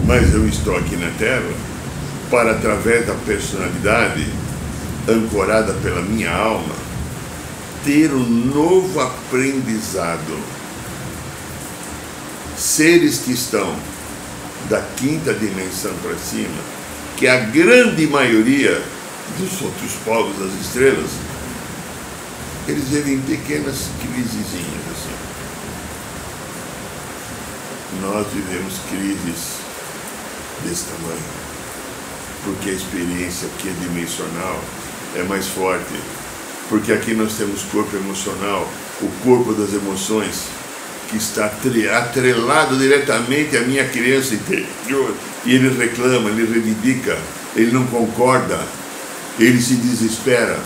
Mas 0.05 0.33
eu 0.33 0.47
estou 0.47 0.75
aqui 0.75 0.95
na 0.97 1.09
Terra 1.11 1.49
para, 2.29 2.51
através 2.51 3.05
da 3.05 3.13
personalidade 3.13 4.27
ancorada 5.07 5.73
pela 5.83 6.01
minha 6.01 6.31
alma, 6.31 6.75
ter 7.85 8.11
um 8.11 8.25
novo 8.25 8.99
aprendizado. 8.99 10.60
Seres 12.61 13.17
que 13.17 13.31
estão 13.31 13.75
da 14.69 14.79
quinta 14.95 15.33
dimensão 15.33 15.91
para 16.03 16.15
cima, 16.15 16.61
que 17.17 17.27
a 17.27 17.39
grande 17.39 18.05
maioria 18.05 18.79
dos 19.39 19.61
outros 19.63 19.93
povos 20.05 20.37
das 20.37 20.53
estrelas, 20.61 21.09
eles 22.67 22.87
vivem 22.89 23.19
pequenas 23.21 23.87
crisezinhas 23.99 24.83
assim. 24.91 25.15
Nós 27.99 28.27
vivemos 28.31 28.75
crises 28.91 29.55
desse 30.63 30.83
tamanho, 30.83 31.19
porque 32.43 32.69
a 32.69 32.73
experiência 32.73 33.47
aqui 33.47 33.69
é 33.69 33.73
dimensional, 33.83 34.59
é 35.15 35.23
mais 35.23 35.47
forte, 35.47 35.99
porque 36.69 36.93
aqui 36.93 37.15
nós 37.15 37.33
temos 37.33 37.63
corpo 37.63 37.95
emocional, 37.95 38.69
o 39.01 39.07
corpo 39.23 39.51
das 39.51 39.73
emoções, 39.73 40.60
que 41.11 41.17
está 41.17 41.45
atrelado 41.45 42.77
diretamente 42.77 43.57
à 43.57 43.61
minha 43.61 43.85
criança 43.87 44.33
interior. 44.33 45.13
E 45.45 45.53
ele 45.53 45.77
reclama, 45.77 46.29
ele 46.29 46.51
reivindica, 46.51 47.17
ele 47.55 47.71
não 47.71 47.85
concorda, 47.87 48.59
ele 49.37 49.61
se 49.61 49.75
desespera. 49.75 50.57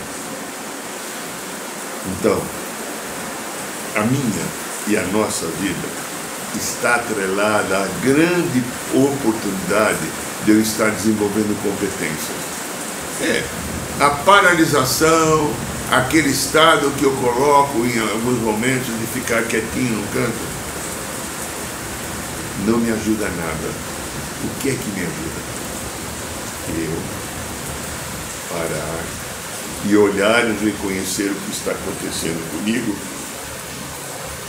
Então, 2.18 2.40
a 3.96 4.00
minha 4.02 4.46
e 4.86 4.96
a 4.96 5.02
nossa 5.08 5.46
vida 5.60 5.88
está 6.54 6.94
atrelada 6.94 7.78
à 7.78 7.88
grande 8.04 8.62
oportunidade 8.94 10.06
de 10.44 10.52
eu 10.52 10.60
estar 10.60 10.90
desenvolvendo 10.90 11.60
competências. 11.62 12.46
É, 13.20 13.42
a 13.98 14.10
paralisação, 14.10 15.50
aquele 15.90 16.30
estado 16.30 16.90
que 16.98 17.04
eu 17.04 17.12
coloco 17.12 17.78
em 17.78 17.98
alguns 17.98 18.40
momentos 18.40 18.86
de 18.86 19.06
ficar 19.06 19.42
quietinho 19.44 19.96
no 19.96 20.06
canto, 20.08 20.56
não 22.66 22.78
me 22.78 22.90
ajuda 22.90 23.28
nada. 23.28 23.70
O 24.44 24.60
que 24.60 24.70
é 24.70 24.72
que 24.72 24.90
me 24.90 25.00
ajuda? 25.00 25.46
Eu 26.68 27.16
parar 28.50 29.04
e 29.84 29.96
olhar 29.96 30.48
e 30.48 30.64
reconhecer 30.64 31.30
o 31.30 31.34
que 31.34 31.52
está 31.52 31.70
acontecendo 31.70 32.50
comigo, 32.50 32.96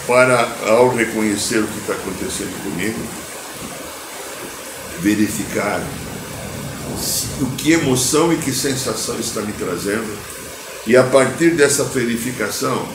para, 0.07 0.47
ao 0.67 0.95
reconhecer 0.95 1.59
o 1.59 1.67
que 1.67 1.79
está 1.79 1.93
acontecendo 1.93 2.63
comigo, 2.63 2.99
verificar 4.99 5.81
o 7.41 7.45
que 7.57 7.73
emoção 7.73 8.33
e 8.33 8.37
que 8.37 8.51
sensação 8.51 9.19
está 9.19 9.41
me 9.41 9.53
trazendo 9.53 10.17
e 10.87 10.95
a 10.95 11.03
partir 11.03 11.51
dessa 11.51 11.83
verificação 11.83 12.87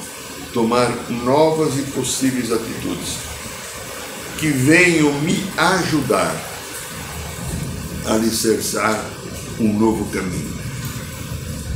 tomar 0.53 0.89
novas 1.11 1.79
e 1.79 1.83
possíveis 1.93 2.51
atitudes 2.51 3.19
que 4.39 4.49
venham 4.49 5.13
me 5.21 5.45
ajudar 5.57 6.35
a 8.07 8.15
alicerçar 8.15 9.05
um 9.61 9.79
novo 9.79 10.11
caminho. 10.11 10.53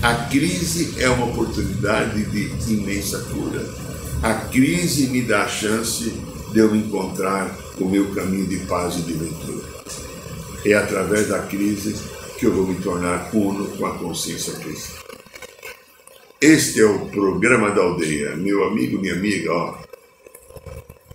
A 0.03 0.15
crise 0.15 0.95
é 0.99 1.09
uma 1.09 1.27
oportunidade 1.27 2.25
de 2.25 2.73
imensa 2.73 3.19
cura. 3.33 3.65
A 4.23 4.35
crise 4.35 5.09
me 5.09 5.23
dá 5.23 5.45
a 5.45 5.49
chance 5.49 6.13
de 6.53 6.59
eu 6.59 6.75
encontrar 6.75 7.55
o 7.79 7.85
meu 7.85 8.13
caminho 8.15 8.47
de 8.47 8.59
paz 8.67 8.97
e 8.97 9.03
de 9.03 9.13
ventura. 9.13 9.65
É 10.65 10.75
através 10.75 11.29
da 11.29 11.41
crise 11.41 11.95
que 12.39 12.47
eu 12.47 12.55
vou 12.55 12.67
me 12.67 12.75
tornar 12.77 13.31
uno 13.33 13.69
com 13.77 13.87
a 13.87 13.99
consciência 13.99 14.55
cristã. 14.55 15.06
Este 16.41 16.83
é 16.83 16.85
o 16.85 17.07
programa 17.07 17.71
da 17.71 17.81
aldeia. 17.81 18.37
Meu 18.37 18.65
amigo, 18.65 18.99
minha 18.99 19.15
amiga, 19.15 19.51
ó. 19.51 19.75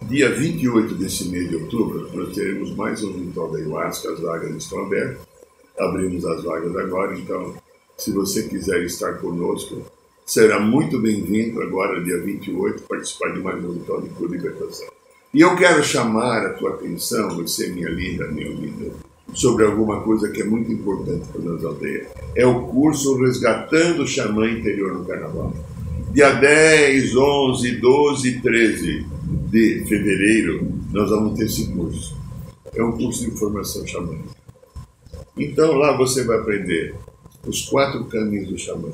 Dia 0.01 0.33
28 0.33 0.95
desse 0.95 1.29
mês 1.29 1.47
de 1.47 1.57
outubro, 1.57 2.09
nós 2.11 2.33
teremos 2.33 2.75
mais 2.75 3.03
um 3.03 3.11
ritual 3.13 3.51
da 3.51 3.59
Ayahuasca, 3.59 4.13
as 4.13 4.19
vagas 4.19 4.55
estão 4.55 4.83
abertas. 4.83 5.21
Abrimos 5.79 6.25
as 6.25 6.43
vagas 6.43 6.75
agora, 6.75 7.15
então, 7.19 7.53
se 7.95 8.11
você 8.11 8.47
quiser 8.49 8.83
estar 8.83 9.19
conosco, 9.19 9.85
será 10.25 10.59
muito 10.59 10.97
bem-vindo 10.97 11.61
agora, 11.61 12.03
dia 12.03 12.19
28, 12.19 12.81
participar 12.89 13.31
de 13.33 13.41
mais 13.41 13.63
um 13.63 13.73
ritual 13.73 14.01
de 14.01 14.09
cura 14.09 14.33
e 14.33 14.37
libertação. 14.37 14.87
E 15.31 15.39
eu 15.39 15.55
quero 15.55 15.83
chamar 15.83 16.47
a 16.47 16.53
tua 16.53 16.71
atenção, 16.71 17.29
você, 17.35 17.69
minha 17.69 17.89
linda, 17.89 18.27
meu 18.27 18.53
lindo, 18.53 18.91
sobre 19.33 19.65
alguma 19.65 20.01
coisa 20.01 20.29
que 20.29 20.41
é 20.41 20.45
muito 20.45 20.71
importante 20.71 21.27
para 21.27 21.41
nós 21.41 21.63
aldeia. 21.63 22.07
É 22.35 22.45
o 22.45 22.67
curso 22.67 23.17
Resgatando 23.17 24.03
o 24.03 24.07
Xamã 24.07 24.49
Interior 24.49 24.93
no 24.93 25.05
Carnaval. 25.05 25.53
Dia 26.11 26.33
10, 26.33 27.15
11, 27.15 27.71
12 27.77 28.27
e 28.27 28.41
13 28.41 29.05
de 29.49 29.85
fevereiro, 29.87 30.71
nós 30.91 31.09
vamos 31.09 31.37
ter 31.37 31.45
esse 31.45 31.71
curso. 31.71 32.17
É 32.73 32.83
um 32.83 32.91
curso 32.97 33.29
de 33.29 33.37
formação 33.37 33.85
xamânica. 33.87 34.29
Então 35.37 35.73
lá 35.73 35.95
você 35.95 36.23
vai 36.23 36.37
aprender 36.39 36.95
os 37.45 37.63
quatro 37.63 38.05
caminhos 38.05 38.49
do 38.49 38.57
xamã. 38.57 38.89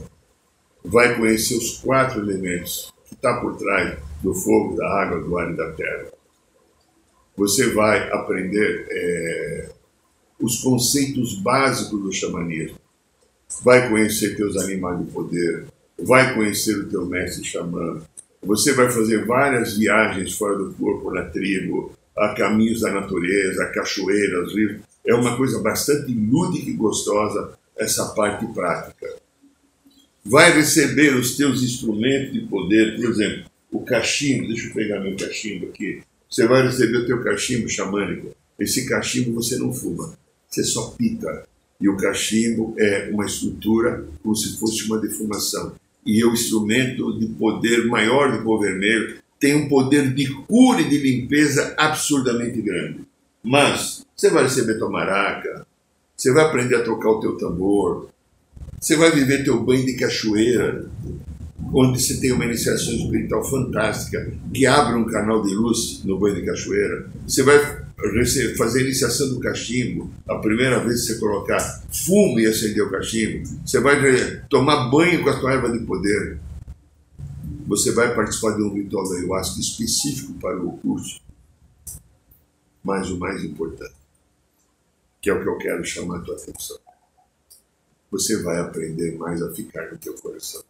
Vai 0.86 1.18
conhecer 1.18 1.56
os 1.56 1.80
quatro 1.80 2.22
elementos 2.22 2.94
que 3.08 3.16
está 3.16 3.40
por 3.42 3.56
trás 3.58 3.98
do 4.22 4.34
fogo, 4.34 4.76
da 4.76 4.88
água, 5.02 5.20
do 5.20 5.38
ar 5.38 5.52
e 5.52 5.58
da 5.58 5.72
terra. 5.72 6.06
Você 7.36 7.72
vai 7.74 8.12
aprender 8.12 8.88
é, 8.90 9.70
os 10.40 10.62
conceitos 10.62 11.36
básicos 11.36 12.02
do 12.02 12.14
xamanismo. 12.14 12.78
Vai 13.64 13.90
conhecer 13.90 14.36
teus 14.36 14.58
animais 14.58 15.00
de 15.00 15.12
poder, 15.12 15.66
vai 16.00 16.34
conhecer 16.36 16.78
o 16.78 16.90
teu 16.90 17.06
mestre 17.06 17.44
xamã. 17.44 18.02
Você 18.44 18.74
vai 18.74 18.90
fazer 18.90 19.26
várias 19.26 19.78
viagens 19.78 20.34
fora 20.34 20.58
do 20.58 20.74
corpo, 20.74 21.12
na 21.12 21.24
tribo, 21.24 21.92
a 22.16 22.34
caminhos 22.36 22.82
da 22.82 22.92
natureza, 22.92 23.64
a 23.64 23.68
cachoeiras, 23.68 24.54
rios. 24.54 24.82
É 25.06 25.16
uma 25.16 25.36
coisa 25.38 25.60
bastante 25.60 26.12
lúdica 26.14 26.70
e 26.70 26.74
gostosa 26.74 27.58
essa 27.78 28.06
parte 28.10 28.46
prática. 28.48 29.16
Vai 30.24 30.52
receber 30.52 31.16
os 31.16 31.38
teus 31.38 31.64
instrumentos 31.64 32.34
de 32.34 32.42
poder, 32.42 32.98
por 32.98 33.06
exemplo, 33.06 33.46
o 33.72 33.82
cachimbo, 33.82 34.48
deixa 34.48 34.68
eu 34.68 34.74
pegar 34.74 35.00
meu 35.00 35.16
cachimbo 35.16 35.68
aqui. 35.68 36.02
Você 36.30 36.46
vai 36.46 36.64
receber 36.64 36.98
o 36.98 37.06
teu 37.06 37.24
cachimbo 37.24 37.70
xamânico. 37.70 38.36
Esse 38.60 38.86
cachimbo 38.86 39.34
você 39.34 39.58
não 39.58 39.74
fuma 39.74 40.18
você 40.50 40.64
só 40.64 40.90
pita. 40.92 41.48
E 41.80 41.88
o 41.88 41.98
cachimbo 41.98 42.74
é 42.78 43.10
uma 43.12 43.26
estrutura 43.26 44.06
como 44.24 44.36
se 44.36 44.58
fosse 44.58 44.86
uma 44.86 45.00
defumação. 45.00 45.74
E 46.06 46.22
é 46.22 46.26
o 46.26 46.34
instrumento 46.34 47.20
de 47.20 47.28
poder 47.28 47.86
maior 47.88 48.36
do 48.36 48.44
povo 48.44 48.64
vermelho 48.64 49.18
tem 49.40 49.56
um 49.56 49.68
poder 49.68 50.14
de 50.14 50.34
cura 50.46 50.82
e 50.82 50.90
de 50.90 50.98
limpeza 50.98 51.76
absurdamente 51.78 52.62
grande. 52.62 53.02
Mas 53.44 54.06
você 54.16 54.30
vai 54.30 54.44
receber 54.44 54.80
tua 54.80 54.90
maraca, 54.90 55.66
você 56.16 56.34
vai 56.34 56.46
aprender 56.46 56.76
a 56.76 56.84
tocar 56.84 57.12
o 57.12 57.20
teu 57.20 57.38
tambor, 57.38 58.10
você 58.80 58.96
vai 58.96 59.12
viver 59.12 59.44
teu 59.44 59.62
banho 59.64 59.86
de 59.86 59.96
cachoeira, 59.96 60.90
onde 61.74 62.02
você 62.02 62.20
tem 62.20 62.32
uma 62.32 62.46
iniciação 62.46 62.94
espiritual 62.94 63.44
fantástica, 63.44 64.32
que 64.54 64.66
abre 64.66 64.96
um 64.96 65.06
canal 65.06 65.42
de 65.42 65.54
luz 65.54 66.04
no 66.04 66.20
banho 66.20 66.36
de 66.36 66.46
cachoeira. 66.46 67.10
Você 67.28 67.44
vai 67.44 67.60
fazer 68.58 68.80
a 68.80 68.84
iniciação 68.84 69.30
do 69.30 69.40
cachimbo, 69.40 70.10
a 70.28 70.36
primeira 70.36 70.80
vez 70.80 71.02
que 71.02 71.14
você 71.14 71.20
colocar 71.20 71.60
fumo 72.06 72.40
e 72.40 72.46
acender 72.46 72.84
o 72.84 72.92
cachimbo, 72.92 73.48
você 73.66 73.80
vai 73.80 73.98
tomar 74.50 74.90
banho 74.90 75.24
com 75.24 75.30
a 75.30 75.40
sua 75.40 75.54
erva 75.54 75.72
de 75.72 75.84
poder, 75.86 76.40
você 77.68 77.92
vai 77.92 78.16
participar 78.16 78.56
de 78.56 78.64
um 78.64 78.74
ritual 78.74 79.10
da 79.10 79.16
ayahuasca 79.16 79.60
específico 79.60 80.34
para 80.34 80.58
o 80.64 80.78
curso. 80.78 81.20
Mas 82.84 83.10
o 83.10 83.18
mais 83.18 83.44
importante, 83.44 83.96
que 85.22 85.30
é 85.30 85.34
o 85.34 85.42
que 85.42 85.50
eu 85.50 85.58
quero 85.58 85.84
chamar 85.84 86.20
a 86.20 86.22
tua 86.22 86.36
atenção, 86.36 86.78
você 88.10 88.42
vai 88.42 88.60
aprender 88.60 89.18
mais 89.18 89.42
a 89.42 89.52
ficar 89.54 89.92
no 89.92 89.98
teu 89.98 90.14
coração. 90.14 90.64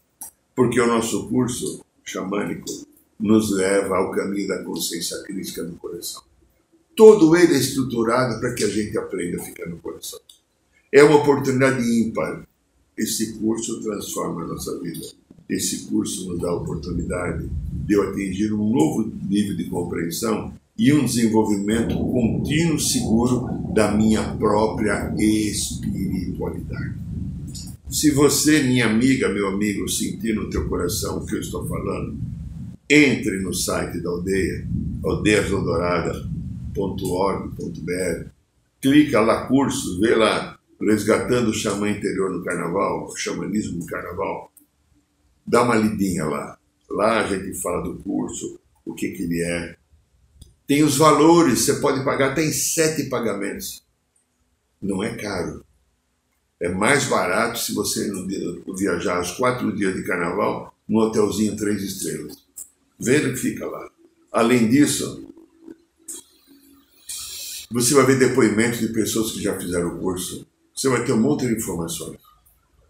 Porque 0.57 0.81
o 0.81 0.87
nosso 0.87 1.29
curso 1.29 1.85
xamânico 2.03 2.65
nos 3.19 3.51
leva 3.51 3.95
ao 3.95 4.09
caminho 4.09 4.47
da 4.47 4.63
consciência 4.63 5.21
crítica 5.21 5.63
do 5.63 5.75
coração. 5.75 6.23
Todo 6.95 7.35
ele 7.35 7.53
é 7.53 7.59
estruturado 7.59 8.39
para 8.39 8.55
que 8.55 8.63
a 8.63 8.67
gente 8.67 8.97
aprenda 8.97 9.39
a 9.39 9.45
ficar 9.45 9.69
no 9.69 9.77
coração. 9.77 10.19
É 10.91 11.03
uma 11.03 11.17
oportunidade 11.17 11.83
ímpar. 11.83 12.43
Esse 12.97 13.33
curso 13.33 13.83
transforma 13.83 14.45
a 14.45 14.47
nossa 14.47 14.79
vida. 14.79 15.05
Esse 15.47 15.85
curso 15.85 16.27
nos 16.27 16.39
dá 16.39 16.49
a 16.49 16.55
oportunidade 16.55 17.47
de 17.71 17.93
eu 17.93 18.09
atingir 18.09 18.51
um 18.51 18.67
novo 18.67 19.13
nível 19.29 19.55
de 19.55 19.65
compreensão 19.65 20.51
e 20.75 20.91
um 20.91 21.05
desenvolvimento 21.05 21.95
contínuo 21.95 22.79
seguro 22.79 23.47
da 23.75 23.91
minha 23.91 24.35
própria 24.37 25.13
espiritualidade. 25.19 27.06
Se 27.89 28.11
você, 28.11 28.63
minha 28.63 28.85
amiga, 28.85 29.29
meu 29.29 29.47
amigo, 29.47 29.87
sentir 29.87 30.35
no 30.35 30.49
teu 30.49 30.67
coração 30.67 31.17
o 31.17 31.25
que 31.25 31.35
eu 31.35 31.39
estou 31.39 31.65
falando, 31.67 32.19
entre 32.89 33.39
no 33.39 33.53
site 33.53 33.99
da 34.01 34.09
aldeia, 34.09 34.67
Aldeia 35.03 35.43
Dourada, 35.43 36.27
www.org.br, 36.73 38.29
clica 38.81 39.21
lá 39.21 39.47
cursos, 39.47 39.99
vê 39.99 40.15
lá 40.15 40.57
Resgatando 40.79 41.49
o 41.49 41.53
Xamã 41.53 41.89
Interior 41.89 42.29
no 42.29 42.43
Carnaval, 42.43 43.07
o 43.07 43.17
Xamanismo 43.17 43.79
no 43.79 43.85
Carnaval, 43.87 44.51
dá 45.45 45.63
uma 45.63 45.75
lidinha 45.75 46.25
lá. 46.25 46.57
Lá 46.87 47.21
a 47.21 47.27
gente 47.27 47.59
fala 47.59 47.81
do 47.81 47.97
curso, 47.97 48.59
o 48.85 48.93
que, 48.93 49.09
que 49.09 49.23
ele 49.23 49.41
é. 49.41 49.75
Tem 50.67 50.83
os 50.83 50.95
valores, 50.95 51.61
você 51.61 51.79
pode 51.79 52.03
pagar, 52.05 52.35
tem 52.35 52.51
sete 52.51 53.09
pagamentos. 53.09 53.83
Não 54.79 55.03
é 55.03 55.15
caro. 55.15 55.65
É 56.59 56.69
mais 56.69 57.05
barato 57.05 57.59
se 57.59 57.73
você 57.73 58.11
viajar 58.75 59.21
os 59.21 59.31
quatro 59.31 59.75
dias 59.75 59.93
de 59.95 60.03
carnaval 60.03 60.73
num 60.87 60.97
hotelzinho 60.97 61.55
três 61.55 61.83
estrelas. 61.83 62.37
Veja 62.99 63.29
que 63.29 63.37
fica 63.37 63.65
lá. 63.67 63.89
Além 64.31 64.67
disso, 64.67 65.27
você 67.69 67.93
vai 67.93 68.05
ver 68.05 68.17
depoimentos 68.17 68.79
de 68.79 68.87
pessoas 68.89 69.31
que 69.31 69.41
já 69.41 69.57
fizeram 69.59 69.95
o 69.95 69.99
curso. 69.99 70.47
Você 70.73 70.89
vai 70.89 71.03
ter 71.05 71.11
um 71.11 71.21
monte 71.21 71.45
de 71.45 71.53
informações. 71.53 72.17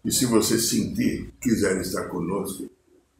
E 0.04 0.12
se 0.12 0.24
você 0.24 0.58
sentir, 0.58 1.32
quiser 1.40 1.78
estar 1.80 2.04
conosco, 2.04 2.70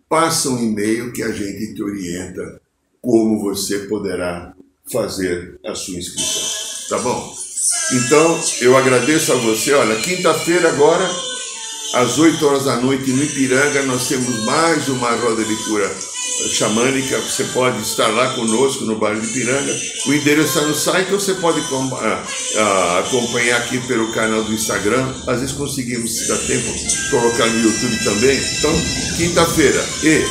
passa 0.08 0.48
um 0.48 0.58
e-mail 0.58 1.12
que 1.12 1.22
a 1.22 1.30
gente 1.30 1.74
te 1.74 1.82
orienta 1.82 2.60
como 3.02 3.40
você 3.40 3.80
poderá 3.80 4.54
fazer 4.90 5.60
a 5.64 5.74
sua 5.74 5.98
inscrição. 5.98 6.88
Tá 6.88 7.02
bom? 7.02 7.47
Então, 7.92 8.40
eu 8.60 8.76
agradeço 8.76 9.32
a 9.32 9.36
você. 9.36 9.72
Olha, 9.74 9.96
quinta-feira 9.96 10.68
agora, 10.68 11.08
às 11.94 12.18
8 12.18 12.46
horas 12.46 12.64
da 12.64 12.76
noite, 12.76 13.10
no 13.10 13.22
Ipiranga, 13.22 13.82
nós 13.82 14.08
temos 14.08 14.44
mais 14.44 14.88
uma 14.88 15.10
roda 15.16 15.44
de 15.44 15.56
cura 15.64 15.94
xamânica, 16.46 17.18
você 17.20 17.44
pode 17.44 17.82
estar 17.82 18.06
lá 18.08 18.34
conosco 18.34 18.84
no 18.84 18.96
bairro 18.96 19.20
de 19.20 19.26
Piranga. 19.28 19.74
O 20.06 20.14
endereço 20.14 20.58
está 20.58 20.60
no 20.62 20.74
site 20.74 21.12
ou 21.12 21.18
você 21.18 21.34
pode 21.34 21.60
ah, 21.60 22.24
ah, 22.56 22.98
acompanhar 23.00 23.58
aqui 23.58 23.78
pelo 23.86 24.12
canal 24.12 24.44
do 24.44 24.52
Instagram. 24.52 25.14
Às 25.26 25.40
vezes 25.40 25.56
conseguimos, 25.56 26.16
se 26.16 26.28
dá 26.28 26.36
tempo, 26.36 26.72
colocar 27.10 27.46
no 27.46 27.60
YouTube 27.60 28.04
também. 28.04 28.38
Então, 28.58 28.72
quinta-feira 29.16 29.84
e 30.04 30.24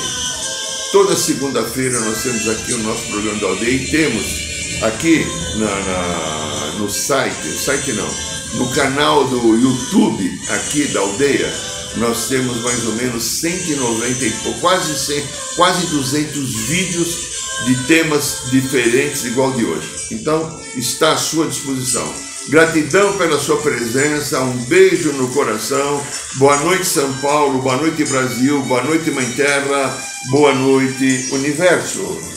toda 0.91 1.15
segunda-feira 1.15 1.99
nós 1.99 2.23
temos 2.23 2.47
aqui 2.47 2.73
o 2.73 2.83
nosso 2.83 3.03
programa 3.07 3.39
da 3.39 3.47
aldeia 3.47 3.71
e 3.71 3.87
temos 3.87 4.46
aqui 4.81 5.25
na, 5.55 5.65
na, 5.65 6.71
no 6.79 6.89
site, 6.89 7.47
site 7.57 7.93
não, 7.93 8.09
no 8.55 8.71
canal 8.73 9.27
do 9.27 9.55
YouTube 9.55 10.41
aqui 10.49 10.85
da 10.93 10.99
aldeia, 10.99 11.51
nós 11.97 12.27
temos 12.27 12.61
mais 12.61 12.85
ou 12.85 12.93
menos 12.93 13.23
190 13.23 14.25
e 14.25 14.31
quase 14.61 14.97
100, 14.97 15.23
quase 15.55 15.87
200 15.87 16.55
vídeos 16.67 17.27
de 17.65 17.75
temas 17.87 18.43
diferentes 18.51 19.25
igual 19.25 19.51
de 19.53 19.65
hoje. 19.65 19.89
Então, 20.11 20.61
está 20.75 21.13
à 21.13 21.17
sua 21.17 21.47
disposição. 21.47 22.07
Gratidão 22.49 23.17
pela 23.17 23.39
sua 23.39 23.57
presença, 23.57 24.39
um 24.41 24.57
beijo 24.65 25.11
no 25.13 25.27
coração. 25.29 26.01
Boa 26.35 26.55
noite, 26.57 26.85
São 26.85 27.11
Paulo, 27.15 27.61
boa 27.61 27.77
noite, 27.77 28.05
Brasil, 28.05 28.61
boa 28.61 28.83
noite, 28.83 29.09
Mãe 29.11 29.29
Terra, 29.31 29.97
boa 30.29 30.53
noite, 30.53 31.29
Universo. 31.31 32.36